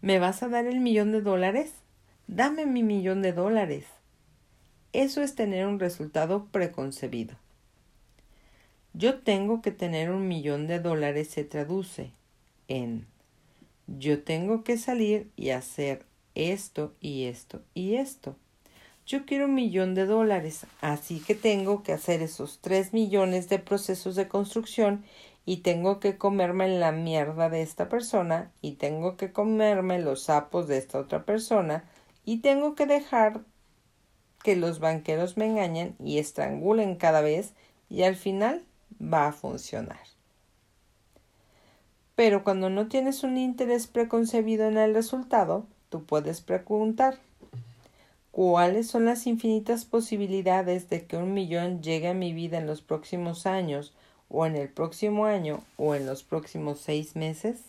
¿Me 0.00 0.20
vas 0.20 0.44
a 0.44 0.48
dar 0.48 0.66
el 0.66 0.78
millón 0.78 1.10
de 1.10 1.20
dólares? 1.20 1.72
Dame 2.28 2.64
mi 2.64 2.84
millón 2.84 3.22
de 3.22 3.32
dólares. 3.32 3.86
Eso 4.92 5.20
es 5.20 5.34
tener 5.34 5.66
un 5.66 5.80
resultado 5.80 6.46
preconcebido. 6.52 7.34
Yo 8.98 9.20
tengo 9.20 9.62
que 9.62 9.70
tener 9.70 10.10
un 10.10 10.26
millón 10.26 10.66
de 10.66 10.80
dólares 10.80 11.28
se 11.28 11.44
traduce 11.44 12.10
en 12.66 13.06
yo 13.86 14.24
tengo 14.24 14.64
que 14.64 14.76
salir 14.76 15.30
y 15.36 15.50
hacer 15.50 16.04
esto 16.34 16.92
y 17.00 17.26
esto 17.26 17.62
y 17.74 17.94
esto. 17.94 18.34
Yo 19.06 19.24
quiero 19.24 19.44
un 19.44 19.54
millón 19.54 19.94
de 19.94 20.04
dólares, 20.04 20.66
así 20.80 21.20
que 21.20 21.36
tengo 21.36 21.84
que 21.84 21.92
hacer 21.92 22.22
esos 22.22 22.58
tres 22.60 22.92
millones 22.92 23.48
de 23.48 23.60
procesos 23.60 24.16
de 24.16 24.26
construcción 24.26 25.04
y 25.46 25.58
tengo 25.58 26.00
que 26.00 26.18
comerme 26.18 26.66
la 26.66 26.90
mierda 26.90 27.48
de 27.50 27.62
esta 27.62 27.88
persona 27.88 28.50
y 28.62 28.72
tengo 28.72 29.16
que 29.16 29.30
comerme 29.30 30.00
los 30.00 30.24
sapos 30.24 30.66
de 30.66 30.76
esta 30.76 30.98
otra 30.98 31.24
persona 31.24 31.84
y 32.24 32.38
tengo 32.38 32.74
que 32.74 32.86
dejar 32.86 33.42
que 34.42 34.56
los 34.56 34.80
banqueros 34.80 35.36
me 35.36 35.46
engañen 35.46 35.94
y 36.04 36.18
estrangulen 36.18 36.96
cada 36.96 37.20
vez 37.20 37.54
y 37.88 38.02
al 38.02 38.16
final 38.16 38.64
va 39.00 39.28
a 39.28 39.32
funcionar. 39.32 40.00
Pero 42.14 42.42
cuando 42.42 42.68
no 42.68 42.88
tienes 42.88 43.22
un 43.22 43.36
interés 43.36 43.86
preconcebido 43.86 44.66
en 44.66 44.76
el 44.76 44.92
resultado, 44.92 45.66
tú 45.88 46.04
puedes 46.04 46.40
preguntar, 46.40 47.18
¿cuáles 48.32 48.88
son 48.88 49.04
las 49.04 49.26
infinitas 49.26 49.84
posibilidades 49.84 50.88
de 50.88 51.06
que 51.06 51.16
un 51.16 51.32
millón 51.32 51.80
llegue 51.82 52.08
a 52.08 52.14
mi 52.14 52.32
vida 52.32 52.58
en 52.58 52.66
los 52.66 52.82
próximos 52.82 53.46
años, 53.46 53.92
o 54.28 54.46
en 54.46 54.56
el 54.56 54.68
próximo 54.68 55.26
año, 55.26 55.62
o 55.76 55.94
en 55.94 56.06
los 56.06 56.24
próximos 56.24 56.80
seis 56.80 57.14
meses? 57.14 57.60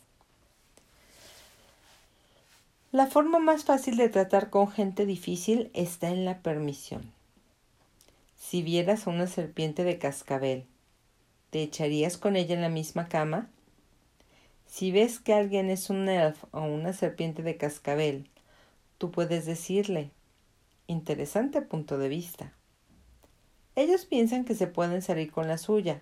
La 2.92 3.06
forma 3.06 3.38
más 3.38 3.66
fácil 3.66 3.98
de 3.98 4.10
tratar 4.10 4.50
con 4.50 4.68
gente 4.68 5.06
difícil 5.06 5.70
está 5.76 6.10
en 6.10 6.26
la 6.26 6.40
permisión. 6.40 7.12
Si 8.36 8.64
vieras 8.64 9.06
a 9.06 9.12
una 9.12 9.28
serpiente 9.28 9.84
de 9.84 10.00
cascabel, 10.00 10.66
¿te 11.50 11.64
echarías 11.64 12.18
con 12.18 12.36
ella 12.36 12.56
en 12.56 12.62
la 12.62 12.70
misma 12.70 13.08
cama? 13.08 13.50
Si 14.66 14.92
ves 14.92 15.20
que 15.20 15.34
alguien 15.34 15.70
es 15.70 15.90
un 15.90 16.08
elf 16.08 16.44
o 16.52 16.62
una 16.62 16.94
serpiente 16.94 17.42
de 17.42 17.58
cascabel, 17.58 18.30
tú 18.98 19.12
puedes 19.12 19.46
decirle, 19.46 20.12
interesante 20.88 21.62
punto 21.62 21.98
de 21.98 22.10
vista. 22.10 22.54
Ellos 23.76 24.06
piensan 24.06 24.46
que 24.46 24.56
se 24.56 24.68
pueden 24.68 25.02
salir 25.02 25.32
con 25.32 25.48
la 25.48 25.58
suya. 25.58 26.02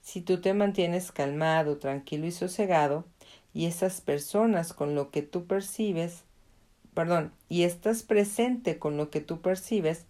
Si 0.00 0.20
tú 0.20 0.40
te 0.40 0.54
mantienes 0.54 1.12
calmado, 1.12 1.78
tranquilo 1.78 2.26
y 2.26 2.32
sosegado, 2.32 3.04
y 3.54 3.66
esas 3.66 4.00
personas 4.00 4.72
con 4.72 4.94
lo 4.94 5.10
que 5.10 5.22
tú 5.22 5.46
percibes, 5.46 6.24
perdón, 6.94 7.32
y 7.48 7.62
estás 7.62 8.02
presente 8.02 8.78
con 8.78 8.96
lo 8.96 9.10
que 9.10 9.20
tú 9.20 9.40
percibes, 9.40 10.06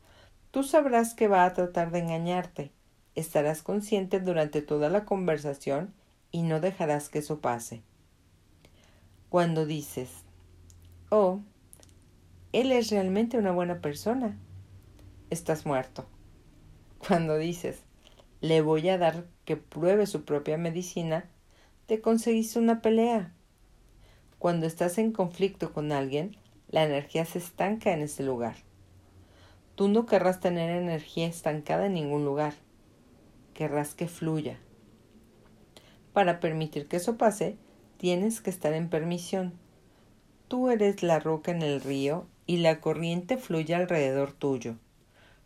tú 0.51 0.63
sabrás 0.63 1.15
que 1.15 1.29
va 1.29 1.45
a 1.45 1.53
tratar 1.53 1.91
de 1.91 1.99
engañarte. 1.99 2.71
Estarás 3.15 3.63
consciente 3.63 4.21
durante 4.21 4.63
toda 4.63 4.89
la 4.89 5.05
conversación 5.05 5.93
y 6.31 6.43
no 6.43 6.61
dejarás 6.61 7.09
que 7.09 7.19
eso 7.19 7.41
pase. 7.41 7.83
Cuando 9.29 9.67
dices, 9.67 10.11
oh, 11.11 11.41
él 12.53 12.73
es 12.73 12.91
realmente 12.91 13.39
una 13.39 13.53
buena 13.53 13.81
persona, 13.81 14.37
estás 15.31 15.65
muerto. 15.67 16.07
Cuando 17.07 17.37
dices, 17.37 17.83
le 18.41 18.61
voy 18.61 18.89
a 18.89 18.99
dar 18.99 19.25
que 19.45 19.57
pruebe 19.57 20.07
su 20.07 20.25
propia 20.25 20.57
medicina, 20.59 21.25
te 21.87 22.01
conseguiste 22.01 22.59
una 22.59 22.83
pelea. 22.83 23.33
Cuando 24.39 24.67
estás 24.67 24.99
en 24.99 25.13
conflicto 25.13 25.73
con 25.73 25.93
alguien, 25.93 26.37
la 26.69 26.85
energía 26.85 27.25
se 27.25 27.39
estanca 27.39 27.93
en 27.93 28.03
ese 28.03 28.23
lugar. 28.23 28.57
Tú 29.75 29.89
no 29.89 30.07
querrás 30.07 30.41
tener 30.41 30.71
energía 30.71 31.27
estancada 31.27 31.87
en 31.87 31.95
ningún 31.95 32.25
lugar. 32.25 32.55
Querrás 33.63 33.95
que 33.95 34.09
fluya. 34.09 34.59
Para 36.13 36.41
permitir 36.41 36.89
que 36.89 36.97
eso 36.97 37.17
pase, 37.17 37.59
tienes 37.97 38.41
que 38.41 38.51
estar 38.51 38.73
en 38.73 38.89
permisión. 38.89 39.53
Tú 40.49 40.69
eres 40.69 41.05
la 41.05 41.21
roca 41.21 41.53
en 41.53 41.63
el 41.63 41.81
río 41.81 42.27
y 42.45 42.57
la 42.57 42.81
corriente 42.81 43.37
fluye 43.37 43.77
alrededor 43.77 44.33
tuyo. 44.33 44.79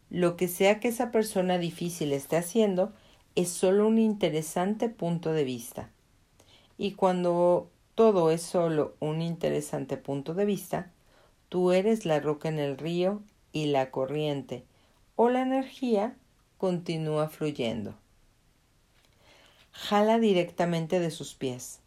Lo 0.09 0.39
que 0.39 0.49
sea 0.49 0.81
que 0.81 0.89
esa 0.89 1.11
persona 1.11 1.59
difícil 1.59 2.15
esté 2.15 2.39
haciendo 2.39 2.95
es 3.35 3.51
solo 3.51 3.87
un 3.87 3.99
interesante 3.99 4.89
punto 4.89 5.35
de 5.35 5.45
vista. 5.45 5.91
Y 6.79 6.93
cuando 6.93 7.69
todo 7.95 8.31
es 8.31 8.41
solo 8.41 8.95
un 8.99 9.21
interesante 9.21 9.99
punto 9.99 10.33
de 10.33 10.47
vista, 10.47 10.91
tú 11.51 11.71
eres 11.71 12.07
la 12.07 12.19
roca 12.19 12.49
en 12.49 12.61
el 12.61 12.79
río 12.79 13.21
y 13.53 13.67
la 13.67 13.91
corriente 13.91 14.65
o 15.17 15.29
la 15.29 15.43
energía 15.43 16.17
continúa 16.57 17.29
fluyendo. 17.29 17.95
Jala 19.79 20.19
directamente 20.19 20.99
de 20.99 21.12
sus 21.12 21.35
pies. 21.35 21.81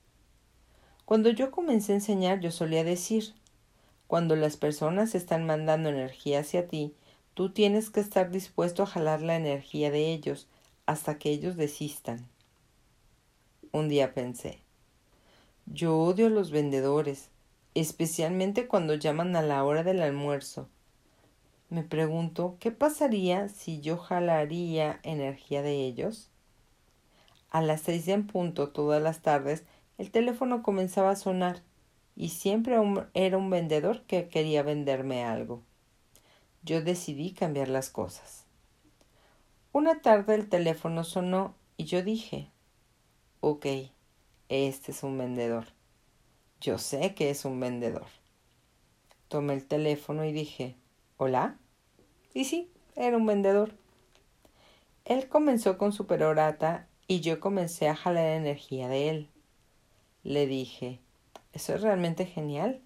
Cuando 1.06 1.32
yo 1.32 1.52
comencé 1.52 1.92
a 1.92 1.96
enseñar 1.96 2.40
yo 2.40 2.50
solía 2.50 2.86
decir, 2.86 3.34
cuando 4.08 4.38
las 4.38 4.56
personas 4.56 5.16
están 5.16 5.46
mandando 5.46 5.90
energía 5.90 6.40
hacia 6.40 6.68
ti, 6.68 6.94
tú 7.34 7.50
tienes 7.50 7.90
que 7.90 8.00
estar 8.00 8.32
dispuesto 8.32 8.84
a 8.84 8.86
jalar 8.86 9.22
la 9.22 9.36
energía 9.36 9.92
de 9.92 10.14
ellos 10.14 10.48
hasta 10.86 11.18
que 11.18 11.32
ellos 11.32 11.58
desistan. 11.58 12.26
Un 13.74 13.90
día 13.90 14.14
pensé, 14.14 14.60
yo 15.66 15.98
odio 15.98 16.28
a 16.28 16.30
los 16.30 16.52
vendedores, 16.52 17.28
especialmente 17.74 18.68
cuando 18.68 18.94
llaman 18.94 19.36
a 19.36 19.42
la 19.42 19.64
hora 19.66 19.84
del 19.84 20.02
almuerzo. 20.04 20.70
Me 21.70 21.84
pregunto, 21.84 22.56
¿qué 22.60 22.72
pasaría 22.72 23.50
si 23.50 23.82
yo 23.82 23.98
jalaría 23.98 25.02
energía 25.04 25.64
de 25.64 25.86
ellos? 25.86 26.30
A 27.52 27.62
las 27.62 27.82
seis 27.82 28.08
en 28.08 28.28
punto 28.28 28.70
todas 28.70 29.02
las 29.02 29.22
tardes 29.22 29.64
el 29.98 30.12
teléfono 30.12 30.64
comenzaba 30.64 31.12
a 31.12 31.16
sonar 31.16 31.62
y 32.16 32.30
siempre 32.30 32.78
era 33.14 33.38
un 33.38 33.50
vendedor 33.50 34.04
que 34.04 34.28
quería 34.28 34.62
venderme 34.62 35.24
algo. 35.24 35.64
Yo 36.64 36.82
decidí 36.82 37.32
cambiar 37.32 37.70
las 37.70 37.90
cosas. 37.90 38.46
Una 39.72 40.02
tarde 40.02 40.36
el 40.36 40.50
teléfono 40.50 41.04
sonó 41.04 41.56
y 41.78 41.86
yo 41.86 42.04
dije, 42.04 42.50
ok, 43.40 43.66
este 44.50 44.92
es 44.92 45.04
un 45.04 45.18
vendedor. 45.18 45.68
Yo 46.60 46.78
sé 46.78 47.16
que 47.16 47.30
es 47.30 47.46
un 47.46 47.60
vendedor. 47.60 48.08
Tomé 49.30 49.54
el 49.54 49.66
teléfono 49.66 50.26
y 50.26 50.34
dije, 50.34 50.76
¿hola? 51.16 51.58
Y 52.34 52.46
sí, 52.46 52.70
era 52.98 53.16
un 53.16 53.26
vendedor. 53.26 53.72
Él 55.06 55.30
comenzó 55.30 55.78
con 55.78 55.94
su 55.94 56.06
perorata 56.06 56.89
y 57.10 57.22
yo 57.22 57.40
comencé 57.40 57.90
a 57.90 57.96
jalar 57.96 58.28
energía 58.28 58.88
de 58.88 59.10
él. 59.10 59.30
Le 60.24 60.46
dije, 60.46 61.00
eso 61.54 61.74
es 61.74 61.82
realmente 61.82 62.28
genial. 62.28 62.82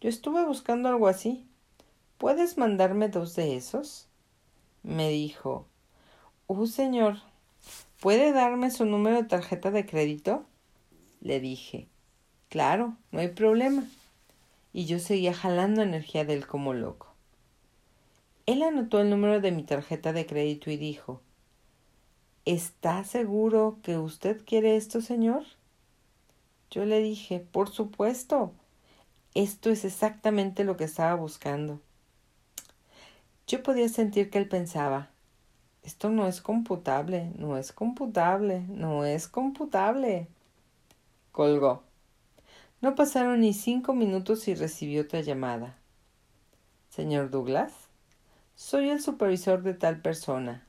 Yo 0.00 0.08
estuve 0.08 0.46
buscando 0.46 0.88
algo 0.88 1.08
así. 1.08 1.46
¿Puedes 2.16 2.56
mandarme 2.56 3.10
dos 3.10 3.36
de 3.36 3.54
esos? 3.54 4.08
Me 4.82 5.10
dijo, 5.10 5.66
uh, 6.46 6.66
señor, 6.66 7.18
¿puede 8.00 8.32
darme 8.32 8.70
su 8.70 8.86
número 8.86 9.16
de 9.16 9.28
tarjeta 9.28 9.70
de 9.70 9.84
crédito? 9.84 10.46
Le 11.20 11.38
dije, 11.38 11.86
claro, 12.48 12.96
no 13.10 13.20
hay 13.20 13.28
problema. 13.28 13.84
Y 14.72 14.86
yo 14.86 14.98
seguía 14.98 15.34
jalando 15.34 15.82
energía 15.82 16.24
de 16.24 16.32
él 16.32 16.46
como 16.46 16.72
loco. 16.72 17.12
Él 18.46 18.62
anotó 18.62 19.02
el 19.02 19.10
número 19.10 19.42
de 19.42 19.52
mi 19.52 19.64
tarjeta 19.64 20.14
de 20.14 20.24
crédito 20.24 20.70
y 20.70 20.78
dijo, 20.78 21.20
¿Está 22.46 23.04
seguro 23.04 23.76
que 23.82 23.98
usted 23.98 24.42
quiere 24.46 24.76
esto, 24.76 25.02
señor? 25.02 25.44
Yo 26.70 26.86
le 26.86 27.00
dije, 27.00 27.40
por 27.40 27.68
supuesto, 27.68 28.52
esto 29.34 29.68
es 29.68 29.84
exactamente 29.84 30.64
lo 30.64 30.78
que 30.78 30.84
estaba 30.84 31.14
buscando. 31.14 31.80
Yo 33.46 33.62
podía 33.62 33.90
sentir 33.90 34.30
que 34.30 34.38
él 34.38 34.48
pensaba, 34.48 35.10
esto 35.82 36.08
no 36.08 36.26
es 36.26 36.40
computable, 36.40 37.30
no 37.36 37.58
es 37.58 37.72
computable, 37.72 38.64
no 38.68 39.04
es 39.04 39.28
computable 39.28 40.28
colgó. 41.36 41.82
No 42.80 42.94
pasaron 42.94 43.42
ni 43.42 43.52
cinco 43.52 43.92
minutos 43.92 44.48
y 44.48 44.54
recibió 44.54 45.02
otra 45.02 45.20
llamada. 45.20 45.76
Señor 46.88 47.28
Douglas, 47.28 47.74
soy 48.54 48.88
el 48.88 49.02
supervisor 49.02 49.62
de 49.62 49.74
tal 49.74 50.00
persona. 50.00 50.65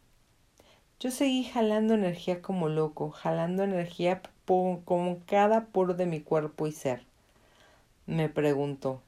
Yo 1.00 1.12
seguí 1.12 1.44
jalando 1.44 1.94
energía 1.94 2.42
como 2.42 2.70
loco, 2.70 3.12
jalando 3.12 3.64
energía 3.64 4.24
como 4.46 5.20
cada 5.28 5.66
poro 5.66 5.94
de 5.94 6.08
mi 6.08 6.22
cuerpo 6.22 6.66
y 6.66 6.72
ser. 6.72 7.06
Me 8.08 8.30
preguntó, 8.30 9.04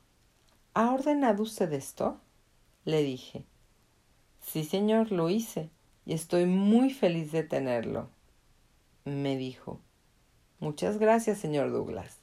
¿Ha 0.75 0.91
ordenado 0.91 1.41
usted 1.41 1.73
esto? 1.73 2.19
Le 2.85 3.01
dije, 3.01 3.43
Sí, 4.39 4.63
señor, 4.65 5.11
lo 5.11 5.29
hice, 5.29 5.69
y 6.05 6.13
estoy 6.13 6.45
muy 6.45 6.91
feliz 6.91 7.31
de 7.31 7.41
tenerlo. 7.43 8.09
Me 9.05 9.35
dijo, 9.35 9.79
Muchas 10.59 10.99
gracias, 10.99 11.39
señor 11.39 11.71
Douglas. 11.71 12.19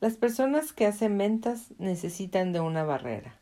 Las 0.00 0.16
personas 0.16 0.72
que 0.72 0.86
hacen 0.86 1.18
ventas 1.18 1.74
necesitan 1.78 2.52
de 2.52 2.60
una 2.60 2.84
barrera. 2.84 3.39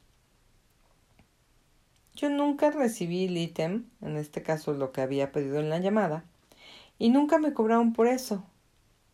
Yo 2.18 2.30
nunca 2.30 2.72
recibí 2.72 3.26
el 3.26 3.36
ítem, 3.36 3.84
en 4.02 4.16
este 4.16 4.42
caso 4.42 4.72
lo 4.72 4.90
que 4.90 5.02
había 5.02 5.30
pedido 5.30 5.60
en 5.60 5.70
la 5.70 5.78
llamada, 5.78 6.24
y 6.98 7.10
nunca 7.10 7.38
me 7.38 7.52
cobraron 7.52 7.92
por 7.92 8.08
eso. 8.08 8.42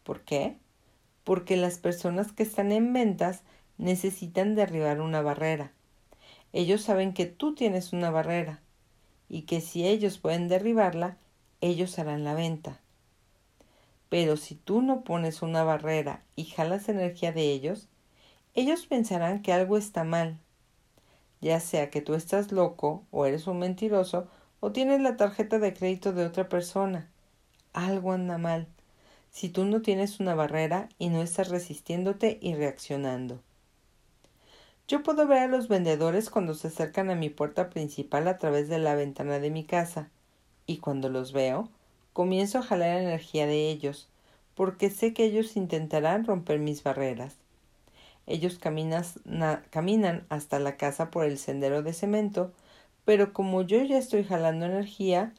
¿Por 0.05 0.23
qué? 0.23 0.57
Porque 1.23 1.59
las 1.59 1.77
personas 1.77 2.33
que 2.33 2.45
están 2.45 2.73
en 2.73 2.95
ventas 2.95 3.43
necesitan 3.77 4.55
derribar 4.55 5.03
una 5.03 5.21
barrera. 5.21 5.71
Ellos 6.55 6.81
saben 6.81 7.13
que 7.13 7.27
tú 7.27 7.55
tienes 7.55 7.93
una 7.93 8.11
barrera 8.11 8.63
y 9.29 9.43
que 9.43 9.61
si 9.61 9.87
ellos 9.87 10.17
pueden 10.17 10.49
derribarla, 10.49 11.19
ellos 11.61 11.99
harán 11.99 12.25
la 12.25 12.33
venta. 12.33 12.81
Pero 14.09 14.39
si 14.39 14.55
tú 14.55 14.81
no 14.81 15.05
pones 15.05 15.43
una 15.43 15.63
barrera 15.63 16.23
y 16.37 16.45
jalas 16.47 16.89
energía 16.89 17.33
de 17.33 17.53
ellos, 17.53 17.87
ellos 18.55 18.87
pensarán 18.87 19.43
que 19.43 19.53
algo 19.53 19.77
está 19.77 20.05
mal. 20.05 20.39
Ya 21.45 21.61
sea 21.61 21.91
que 21.91 22.01
tú 22.01 22.15
estás 22.15 22.53
loco 22.53 23.05
o 23.11 23.27
eres 23.27 23.47
un 23.47 23.59
mentiroso 23.59 24.27
o 24.61 24.73
tienes 24.73 25.03
la 25.03 25.19
tarjeta 25.19 25.59
de 25.59 25.75
crédito 25.75 26.15
de 26.15 26.25
otra 26.25 26.49
persona. 26.49 27.11
Algo 27.75 28.13
anda 28.13 28.39
mal. 28.39 28.67
Si 29.31 29.51
tú 29.51 29.67
no 29.67 29.83
tienes 29.83 30.21
una 30.21 30.35
barrera 30.35 30.89
y 30.99 31.11
no 31.11 31.21
estás 31.21 31.51
resistiéndote 31.51 32.39
y 32.41 32.55
reaccionando. 32.55 33.41
Yo 34.89 35.03
puedo 35.03 35.27
ver 35.27 35.41
a 35.41 35.47
los 35.47 35.69
vendedores 35.69 36.31
cuando 36.31 36.55
se 36.55 36.69
acercan 36.69 37.11
a 37.11 37.15
mi 37.15 37.29
puerta 37.29 37.69
principal 37.69 38.27
a 38.27 38.39
través 38.39 38.71
de 38.71 38.79
la 38.79 38.95
ventana 38.95 39.39
de 39.39 39.51
mi 39.51 39.65
casa, 39.65 40.09
y 40.67 40.79
cuando 40.79 41.11
los 41.11 41.33
veo, 41.33 41.69
comienzo 42.15 42.59
a 42.59 42.63
jalar 42.63 43.03
energía 43.03 43.47
de 43.47 43.69
ellos, 43.69 44.09
porque 44.55 44.89
sé 44.89 45.13
que 45.13 45.25
ellos 45.25 45.57
intentarán 45.57 46.25
romper 46.25 46.59
mis 46.59 46.83
barreras. 46.83 47.37
Ellos 48.27 48.59
caminan 48.59 50.27
hasta 50.29 50.59
la 50.59 50.77
casa 50.77 51.11
por 51.11 51.25
el 51.25 51.39
sendero 51.39 51.83
de 51.83 51.93
cemento, 51.93 52.53
pero 53.05 53.33
como 53.33 53.63
yo 53.63 53.83
ya 53.83 53.99
estoy 53.99 54.25
jalando 54.25 54.67
energía, 54.67 55.35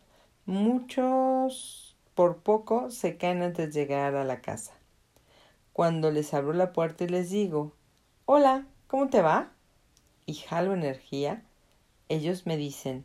muchos 0.46 1.96
por 2.14 2.38
poco 2.38 2.92
se 2.92 3.18
caen 3.18 3.42
antes 3.42 3.74
de 3.74 3.82
llegar 3.82 4.16
a 4.16 4.24
la 4.24 4.42
casa. 4.42 4.74
Cuando 5.74 6.12
les 6.12 6.34
abro 6.34 6.54
la 6.54 6.74
puerta 6.74 7.04
y 7.04 7.08
les 7.08 7.30
digo, 7.30 7.74
Hola, 8.26 8.66
¿Cómo 8.88 9.10
te 9.10 9.22
va? 9.22 9.52
Y 10.28 10.36
jalo 10.36 10.74
energía. 10.74 11.44
Ellos 12.08 12.46
me 12.46 12.56
dicen, 12.56 13.04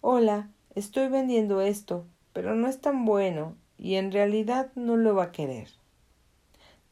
Hola, 0.00 0.48
estoy 0.74 1.08
vendiendo 1.08 1.60
esto, 1.60 2.06
pero 2.32 2.54
no 2.54 2.66
es 2.66 2.80
tan 2.80 3.04
bueno 3.04 3.56
y 3.76 3.96
en 3.96 4.10
realidad 4.10 4.72
no 4.74 4.96
lo 4.96 5.14
va 5.14 5.24
a 5.24 5.32
querer. 5.32 5.68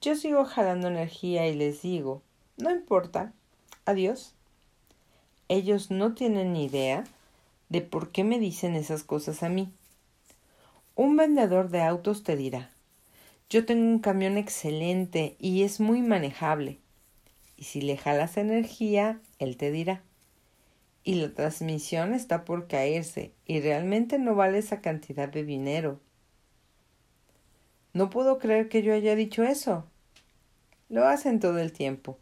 Yo 0.00 0.14
sigo 0.14 0.44
jalando 0.44 0.88
energía 0.88 1.46
y 1.48 1.54
les 1.54 1.82
digo, 1.82 2.22
no 2.56 2.70
importa, 2.70 3.32
adiós. 3.84 4.34
Ellos 5.48 5.90
no 5.90 6.14
tienen 6.14 6.52
ni 6.52 6.64
idea 6.64 7.04
de 7.68 7.80
por 7.80 8.10
qué 8.10 8.24
me 8.24 8.38
dicen 8.38 8.74
esas 8.74 9.02
cosas 9.02 9.42
a 9.42 9.48
mí. 9.48 9.72
Un 10.94 11.16
vendedor 11.16 11.70
de 11.70 11.82
autos 11.82 12.22
te 12.22 12.36
dirá, 12.36 12.70
yo 13.50 13.64
tengo 13.64 13.84
un 13.84 13.98
camión 13.98 14.36
excelente 14.36 15.36
y 15.38 15.62
es 15.62 15.80
muy 15.80 16.02
manejable 16.02 16.78
y 17.58 17.64
si 17.64 17.80
le 17.80 17.96
jalas 17.96 18.36
energía, 18.36 19.20
él 19.40 19.56
te 19.56 19.72
dirá. 19.72 20.02
Y 21.02 21.16
la 21.16 21.34
transmisión 21.34 22.14
está 22.14 22.44
por 22.44 22.68
caerse 22.68 23.32
y 23.46 23.60
realmente 23.60 24.18
no 24.18 24.36
vale 24.36 24.58
esa 24.58 24.80
cantidad 24.80 25.28
de 25.28 25.44
dinero. 25.44 26.00
No 27.92 28.10
puedo 28.10 28.38
creer 28.38 28.68
que 28.68 28.82
yo 28.82 28.94
haya 28.94 29.14
dicho 29.14 29.42
eso. 29.42 29.84
Lo 30.88 31.06
hacen 31.06 31.40
todo 31.40 31.58
el 31.58 31.72
tiempo. 31.72 32.18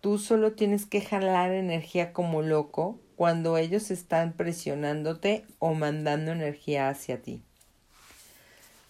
Tú 0.00 0.18
solo 0.18 0.52
tienes 0.52 0.86
que 0.86 1.00
jalar 1.00 1.52
energía 1.52 2.12
como 2.12 2.42
loco 2.42 2.98
cuando 3.16 3.58
ellos 3.58 3.90
están 3.90 4.32
presionándote 4.32 5.44
o 5.58 5.74
mandando 5.74 6.32
energía 6.32 6.88
hacia 6.88 7.20
ti. 7.20 7.42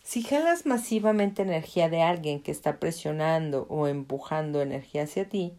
Si 0.05 0.23
jalas 0.23 0.66
masivamente 0.66 1.42
energía 1.42 1.88
de 1.88 2.03
alguien 2.03 2.40
que 2.40 2.51
está 2.51 2.79
presionando 2.79 3.66
o 3.68 3.87
empujando 3.87 4.62
energía 4.62 5.05
hacia 5.05 5.29
ti, 5.29 5.53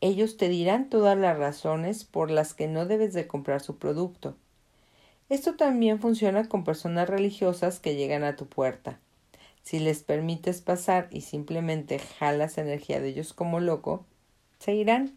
ellos 0.00 0.36
te 0.38 0.48
dirán 0.48 0.88
todas 0.88 1.16
las 1.18 1.36
razones 1.38 2.04
por 2.04 2.30
las 2.30 2.54
que 2.54 2.68
no 2.68 2.86
debes 2.86 3.12
de 3.12 3.26
comprar 3.26 3.60
su 3.60 3.76
producto. 3.76 4.34
Esto 5.28 5.56
también 5.56 6.00
funciona 6.00 6.48
con 6.48 6.64
personas 6.64 7.08
religiosas 7.08 7.80
que 7.80 7.96
llegan 7.96 8.24
a 8.24 8.34
tu 8.36 8.46
puerta. 8.46 8.98
Si 9.62 9.78
les 9.78 10.02
permites 10.02 10.60
pasar 10.60 11.08
y 11.10 11.20
simplemente 11.20 11.98
jalas 11.98 12.58
energía 12.58 13.00
de 13.00 13.08
ellos 13.08 13.32
como 13.32 13.60
loco, 13.60 14.04
se 14.58 14.74
irán. 14.74 15.16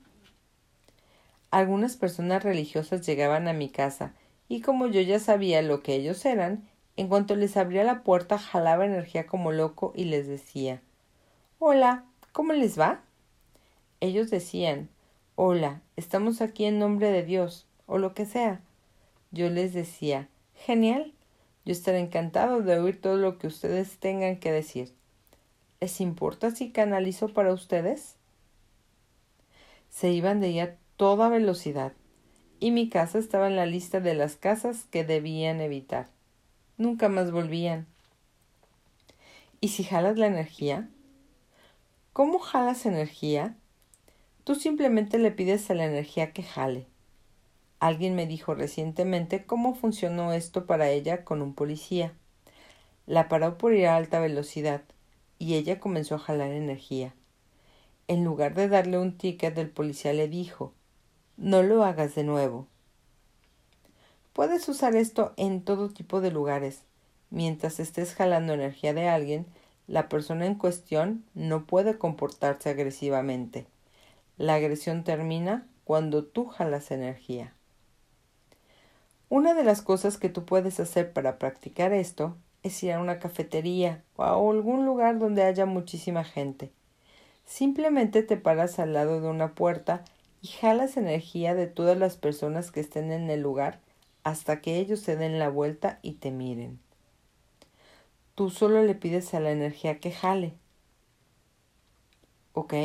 Algunas 1.52 1.98
personas 1.98 2.44
religiosas 2.44 3.06
llegaban 3.06 3.48
a 3.48 3.54
mi 3.54 3.70
casa 3.70 4.14
y 4.48 4.62
como 4.62 4.88
yo 4.88 5.02
ya 5.02 5.20
sabía 5.20 5.62
lo 5.62 5.82
que 5.82 5.96
ellos 5.96 6.26
eran, 6.26 6.68
en 6.96 7.08
cuanto 7.08 7.36
les 7.36 7.58
abría 7.58 7.84
la 7.84 8.04
puerta, 8.04 8.38
jalaba 8.38 8.86
energía 8.86 9.26
como 9.26 9.52
loco 9.52 9.94
y 9.96 10.06
les 10.06 10.28
decía 10.28 10.82
Hola, 11.60 12.06
¿cómo 12.32 12.54
les 12.54 12.80
va? 12.80 13.02
Ellos 14.00 14.30
decían 14.30 14.90
Hola, 15.36 15.82
estamos 15.96 16.42
aquí 16.42 16.66
en 16.66 16.78
nombre 16.78 17.10
de 17.10 17.24
Dios, 17.24 17.66
o 17.88 17.98
lo 17.98 18.14
que 18.14 18.26
sea. 18.26 18.62
Yo 19.32 19.50
les 19.50 19.74
decía 19.74 20.28
Genial, 20.56 21.14
yo 21.66 21.72
estaré 21.72 22.00
encantado 22.00 22.62
de 22.62 22.78
oír 22.78 23.00
todo 23.00 23.18
lo 23.18 23.38
que 23.38 23.48
ustedes 23.48 23.98
tengan 23.98 24.38
que 24.38 24.52
decir. 24.52 24.94
¿Les 25.80 26.02
importa 26.02 26.52
si 26.52 26.72
canalizo 26.72 27.30
para 27.30 27.54
ustedes? 27.54 28.16
Se 29.90 30.12
iban 30.12 30.40
de 30.40 30.48
ella 30.48 30.64
a 30.64 30.76
toda 30.98 31.30
velocidad, 31.30 31.94
y 32.60 32.72
mi 32.72 32.90
casa 32.90 33.20
estaba 33.20 33.48
en 33.48 33.56
la 33.56 33.66
lista 33.66 34.00
de 34.00 34.14
las 34.14 34.36
casas 34.36 34.86
que 34.90 35.04
debían 35.04 35.62
evitar. 35.62 36.08
Nunca 36.78 37.10
más 37.10 37.32
volvían. 37.32 37.86
¿Y 39.60 39.70
si 39.70 39.84
jalas 39.84 40.18
la 40.18 40.28
energía? 40.28 40.90
¿Cómo 42.14 42.40
jalas 42.40 42.86
energía? 42.86 43.56
Tú 44.44 44.56
simplemente 44.56 45.18
le 45.18 45.32
pides 45.32 45.70
a 45.70 45.74
la 45.74 45.86
energía 45.86 46.34
que 46.34 46.44
jale. 46.44 46.88
Alguien 47.84 48.16
me 48.16 48.26
dijo 48.28 48.56
recientemente 48.56 49.46
cómo 49.46 49.76
funcionó 49.76 50.32
esto 50.32 50.66
para 50.66 50.90
ella 50.90 51.26
con 51.26 51.42
un 51.42 51.54
policía. 51.54 52.14
La 53.08 53.28
paró 53.28 53.58
por 53.58 53.74
ir 53.74 53.88
a 53.88 53.98
alta 53.98 54.22
velocidad 54.22 54.84
y 55.38 55.56
ella 55.56 55.82
comenzó 55.82 56.16
a 56.16 56.20
jalar 56.20 56.52
energía. 56.52 57.14
En 58.08 58.24
lugar 58.24 58.54
de 58.54 58.70
darle 58.70 59.00
un 59.00 59.18
ticket, 59.18 59.58
el 59.58 59.70
policía 59.70 60.14
le 60.14 60.30
dijo 60.30 60.72
No 61.36 61.62
lo 61.62 61.84
hagas 61.84 62.16
de 62.16 62.24
nuevo. 62.24 62.68
Puedes 64.32 64.70
usar 64.70 64.96
esto 64.96 65.34
en 65.36 65.62
todo 65.62 65.90
tipo 65.90 66.22
de 66.22 66.32
lugares. 66.32 66.84
Mientras 67.32 67.82
estés 67.82 68.16
jalando 68.16 68.54
energía 68.54 68.94
de 68.94 69.10
alguien, 69.10 69.46
la 69.88 70.08
persona 70.08 70.46
en 70.46 70.56
cuestión 70.56 71.26
no 71.34 71.66
puede 71.66 71.98
comportarse 71.98 72.70
agresivamente. 72.70 73.68
La 74.38 74.54
agresión 74.54 75.04
termina 75.04 75.68
cuando 75.84 76.24
tú 76.24 76.46
jalas 76.46 76.90
energía. 76.90 77.54
Una 79.36 79.56
de 79.56 79.64
las 79.64 79.82
cosas 79.82 80.20
que 80.20 80.30
tú 80.30 80.46
puedes 80.46 80.80
hacer 80.80 81.12
para 81.12 81.40
practicar 81.40 81.92
esto 81.92 82.38
es 82.62 82.84
ir 82.84 82.92
a 82.92 83.00
una 83.00 83.18
cafetería 83.18 84.04
o 84.16 84.22
a 84.22 84.34
algún 84.52 84.86
lugar 84.86 85.18
donde 85.18 85.42
haya 85.42 85.66
muchísima 85.66 86.24
gente. 86.24 86.72
Simplemente 87.44 88.22
te 88.22 88.38
paras 88.38 88.78
al 88.78 88.94
lado 88.94 89.22
de 89.22 89.30
una 89.30 89.56
puerta 89.56 90.06
y 90.44 90.50
jalas 90.50 90.98
energía 90.98 91.56
de 91.56 91.66
todas 91.66 91.98
las 91.98 92.16
personas 92.16 92.70
que 92.70 92.82
estén 92.82 93.12
en 93.12 93.32
el 93.32 93.42
lugar 93.42 93.80
hasta 94.24 94.62
que 94.62 94.78
ellos 94.78 95.00
se 95.00 95.16
den 95.16 95.40
la 95.40 95.50
vuelta 95.50 95.98
y 96.04 96.12
te 96.12 96.30
miren. 96.30 96.80
Tú 98.36 98.52
solo 98.52 98.84
le 98.84 98.94
pides 98.94 99.34
a 99.34 99.40
la 99.40 99.50
energía 99.50 100.00
que 100.00 100.12
jale. 100.12 100.54
¿Ok? 102.54 102.76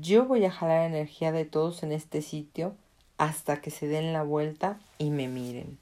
Yo 0.00 0.24
voy 0.24 0.46
a 0.46 0.50
jalar 0.50 0.86
energía 0.86 1.32
de 1.32 1.44
todos 1.44 1.82
en 1.82 1.92
este 1.92 2.22
sitio 2.22 2.76
hasta 3.24 3.62
que 3.62 3.70
se 3.70 3.88
den 3.88 4.12
la 4.12 4.22
vuelta 4.22 4.78
y 4.98 5.08
me 5.08 5.28
miren. 5.28 5.78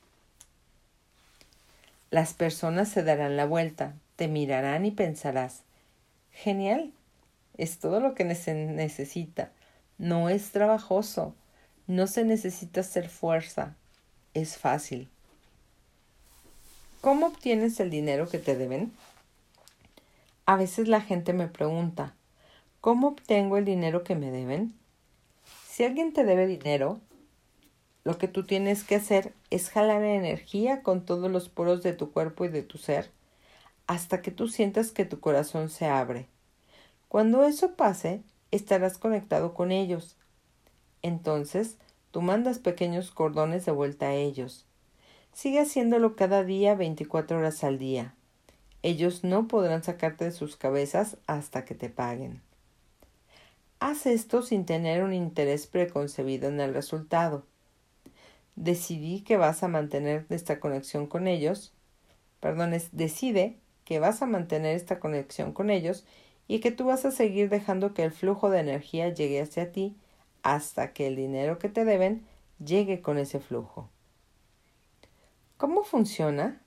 Las 2.13 2.35
personas 2.35 2.89
se 2.89 3.03
darán 3.03 3.37
la 3.37 3.47
vuelta, 3.47 3.95
te 4.15 4.29
mirarán 4.29 4.87
y 4.87 4.93
pensarás, 4.93 5.63
genial, 6.31 6.93
es 7.59 7.81
todo 7.81 7.99
lo 7.99 8.15
que 8.15 8.33
se 8.37 8.55
necesita, 8.55 9.51
no 9.99 10.29
es 10.29 10.53
trabajoso, 10.53 11.35
no 11.89 12.07
se 12.07 12.25
necesita 12.25 12.83
hacer 12.83 13.09
fuerza, 13.09 13.75
es 14.35 14.57
fácil. 14.57 15.09
¿Cómo 17.01 17.27
obtienes 17.27 17.81
el 17.81 17.91
dinero 17.91 18.29
que 18.29 18.39
te 18.39 18.55
deben? 18.55 18.93
A 20.47 20.55
veces 20.55 20.87
la 20.87 21.01
gente 21.01 21.33
me 21.33 21.49
pregunta, 21.49 22.15
¿cómo 22.81 23.09
obtengo 23.09 23.57
el 23.57 23.65
dinero 23.65 24.05
que 24.05 24.15
me 24.15 24.31
deben? 24.31 24.75
Si 25.69 25.83
alguien 25.83 26.13
te 26.13 26.23
debe 26.23 26.47
dinero, 26.47 27.01
lo 28.05 28.19
que 28.19 28.29
tú 28.29 28.45
tienes 28.45 28.85
que 28.85 28.97
hacer 28.97 29.33
es 29.51 29.71
jalar 29.71 30.03
energía 30.03 30.83
con 30.83 31.05
todos 31.05 31.31
los 31.31 31.49
poros 31.49 31.83
de 31.83 31.93
tu 31.93 32.13
cuerpo 32.13 32.45
y 32.45 32.49
de 32.49 32.63
tu 32.63 32.79
ser 32.79 33.11
hasta 33.87 34.23
que 34.23 34.31
tú 34.31 34.49
sientas 34.49 34.93
que 34.93 35.05
tu 35.05 35.21
corazón 35.21 35.69
se 35.69 35.87
abre. 35.87 36.29
Cuando 37.09 37.45
eso 37.45 37.75
pase, 37.75 38.23
estarás 38.51 38.97
conectado 38.97 39.55
con 39.55 39.71
ellos. 39.71 40.17
Entonces, 41.03 41.77
Tú 42.13 42.21
mandas 42.21 42.59
pequeños 42.59 43.11
cordones 43.11 43.65
de 43.65 43.73
vuelta 43.73 44.09
a 44.09 44.15
ellos. 44.15 44.67
Sigue 45.33 45.61
haciéndolo 45.61 46.15
cada 46.15 46.45
día 46.45 46.75
24 46.75 47.39
horas 47.39 47.65
al 47.65 47.79
día. 47.79 48.15
Ellos 48.83 49.25
no 49.25 49.49
podrán 49.49 49.83
sacarte 49.83 50.27
de 50.27 50.33
sus 50.33 50.57
cabezas 50.57 51.17
hasta 51.27 51.65
que 51.65 51.75
te 51.75 51.89
paguen. 51.89 52.43
Haz 53.81 54.05
esto 54.05 54.43
sin 54.43 54.67
tener 54.67 55.03
un 55.03 55.15
interés 55.15 55.67
preconcebido 55.67 56.51
en 56.51 56.61
el 56.61 56.75
resultado. 56.75 57.47
Decidí 58.57 59.23
que 59.23 59.37
vas 59.37 59.63
a 59.63 59.69
mantener 59.69 60.27
esta 60.31 60.61
conexión 60.61 61.07
con 61.07 61.27
ellos. 61.27 61.73
Perdón, 62.41 62.73
decide 62.93 63.57
que 63.85 63.99
vas 63.99 64.23
a 64.23 64.27
mantener 64.27 64.77
esta 64.77 65.01
conexión 65.01 65.53
con 65.53 65.71
ellos 65.71 66.05
y 66.49 66.61
que 66.61 66.71
tú 66.71 66.87
vas 66.87 67.05
a 67.05 67.11
seguir 67.11 67.49
dejando 67.49 67.95
que 67.95 68.05
el 68.05 68.13
flujo 68.13 68.51
de 68.51 68.61
energía 68.61 69.09
llegue 69.09 69.41
hacia 69.41 69.73
ti 69.73 69.97
hasta 70.43 70.93
que 70.93 71.07
el 71.07 71.17
dinero 71.17 71.59
que 71.59 71.69
te 71.69 71.85
deben 71.85 72.27
llegue 72.65 73.01
con 73.01 73.19
ese 73.19 73.41
flujo. 73.41 73.89
¿Cómo 75.57 75.85
funciona? 75.85 76.61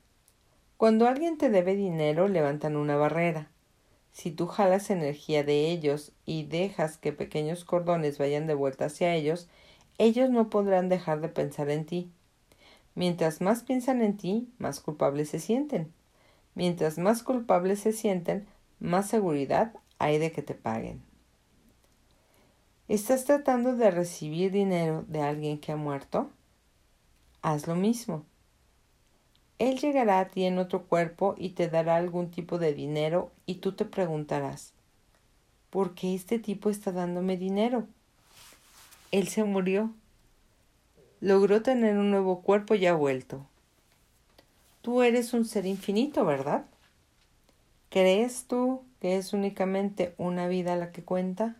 Cuando 0.77 1.07
alguien 1.07 1.37
te 1.37 1.49
debe 1.49 1.75
dinero, 1.75 2.27
levantan 2.27 2.75
una 2.75 2.95
barrera. 2.95 3.49
Si 4.11 4.31
tú 4.31 4.47
jalas 4.47 4.89
energía 4.89 5.43
de 5.43 5.69
ellos 5.69 6.13
y 6.25 6.43
dejas 6.43 6.97
que 6.97 7.11
pequeños 7.11 7.65
cordones 7.65 8.17
vayan 8.17 8.47
de 8.47 8.53
vuelta 8.53 8.85
hacia 8.85 9.13
ellos, 9.13 9.49
ellos 9.97 10.29
no 10.29 10.49
podrán 10.49 10.89
dejar 10.89 11.21
de 11.21 11.29
pensar 11.29 11.69
en 11.69 11.85
ti. 11.85 12.11
Mientras 12.95 13.41
más 13.41 13.63
piensan 13.63 14.01
en 14.01 14.17
ti, 14.17 14.49
más 14.57 14.79
culpables 14.79 15.29
se 15.29 15.39
sienten. 15.39 15.91
Mientras 16.53 16.97
más 16.97 17.23
culpables 17.23 17.79
se 17.79 17.91
sienten, 17.91 18.47
más 18.79 19.09
seguridad 19.09 19.73
hay 19.99 20.17
de 20.17 20.31
que 20.31 20.41
te 20.41 20.53
paguen. 20.53 21.01
¿Estás 22.87 23.25
tratando 23.25 23.75
de 23.75 23.89
recibir 23.91 24.51
dinero 24.51 25.05
de 25.07 25.21
alguien 25.21 25.59
que 25.59 25.71
ha 25.71 25.75
muerto? 25.75 26.29
Haz 27.41 27.67
lo 27.67 27.75
mismo. 27.75 28.23
Él 29.57 29.79
llegará 29.79 30.19
a 30.19 30.27
ti 30.27 30.45
en 30.45 30.59
otro 30.59 30.85
cuerpo 30.85 31.35
y 31.37 31.49
te 31.49 31.69
dará 31.69 31.95
algún 31.95 32.29
tipo 32.29 32.57
de 32.57 32.73
dinero 32.73 33.31
y 33.45 33.55
tú 33.55 33.71
te 33.71 33.85
preguntarás, 33.85 34.73
¿por 35.69 35.95
qué 35.95 36.13
este 36.13 36.39
tipo 36.39 36.69
está 36.69 36.91
dándome 36.91 37.37
dinero? 37.37 37.87
Él 39.15 39.29
se 39.29 39.45
murió. 39.45 39.93
Logró 41.21 41.61
tener 41.61 41.97
un 41.97 42.11
nuevo 42.11 42.41
cuerpo 42.41 42.75
y 42.75 42.85
ha 42.85 42.93
vuelto. 42.93 43.45
Tú 44.81 45.03
eres 45.03 45.33
un 45.33 45.45
ser 45.45 45.65
infinito, 45.65 46.25
¿verdad? 46.25 46.65
¿Crees 47.89 48.43
tú 48.49 48.81
que 48.99 49.15
es 49.15 49.31
únicamente 49.31 50.15
una 50.17 50.49
vida 50.49 50.75
la 50.75 50.91
que 50.91 51.01
cuenta? 51.01 51.55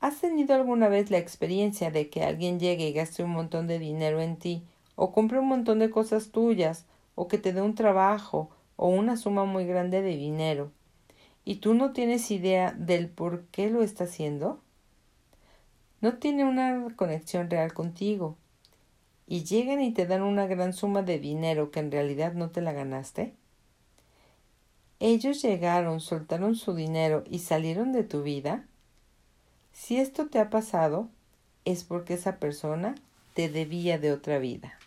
¿Has 0.00 0.20
tenido 0.20 0.54
alguna 0.54 0.90
vez 0.90 1.10
la 1.10 1.16
experiencia 1.16 1.90
de 1.90 2.10
que 2.10 2.24
alguien 2.24 2.60
llegue 2.60 2.88
y 2.88 2.92
gaste 2.92 3.24
un 3.24 3.30
montón 3.30 3.66
de 3.66 3.78
dinero 3.78 4.20
en 4.20 4.36
ti 4.36 4.62
o 4.96 5.12
compre 5.12 5.38
un 5.38 5.48
montón 5.48 5.78
de 5.78 5.88
cosas 5.88 6.28
tuyas, 6.28 6.84
o 7.14 7.26
que 7.26 7.38
te 7.38 7.54
dé 7.54 7.62
un 7.62 7.74
trabajo, 7.74 8.50
o 8.76 8.88
una 8.88 9.16
suma 9.16 9.46
muy 9.46 9.64
grande 9.64 10.02
de 10.02 10.14
dinero, 10.14 10.72
y 11.46 11.54
tú 11.56 11.72
no 11.72 11.94
tienes 11.94 12.30
idea 12.30 12.72
del 12.72 13.08
por 13.08 13.44
qué 13.46 13.70
lo 13.70 13.82
está 13.82 14.04
haciendo? 14.04 14.60
No 16.02 16.18
tiene 16.18 16.44
una 16.44 16.94
conexión 16.94 17.48
real 17.48 17.72
contigo, 17.72 18.36
y 19.26 19.44
llegan 19.44 19.80
y 19.80 19.92
te 19.92 20.06
dan 20.06 20.22
una 20.22 20.46
gran 20.46 20.74
suma 20.74 21.02
de 21.02 21.18
dinero 21.18 21.70
que 21.70 21.80
en 21.80 21.90
realidad 21.90 22.34
no 22.34 22.50
te 22.50 22.60
la 22.60 22.72
ganaste? 22.72 23.34
Ellos 25.00 25.40
llegaron, 25.42 26.00
soltaron 26.00 26.54
su 26.54 26.74
dinero 26.74 27.24
y 27.30 27.38
salieron 27.38 27.92
de 27.92 28.04
tu 28.04 28.22
vida. 28.22 28.66
Si 29.72 29.96
esto 29.98 30.28
te 30.28 30.38
ha 30.38 30.50
pasado, 30.50 31.08
es 31.64 31.82
porque 31.82 32.14
esa 32.14 32.36
persona 32.36 32.94
te 33.34 33.48
debía 33.48 33.98
de 33.98 34.12
otra 34.12 34.38
vida. 34.38 34.78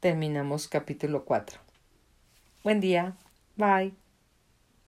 Terminamos 0.00 0.68
capítulo 0.68 1.24
4. 1.24 1.58
Buen 2.62 2.80
día. 2.80 3.16
Bye. 3.56 4.07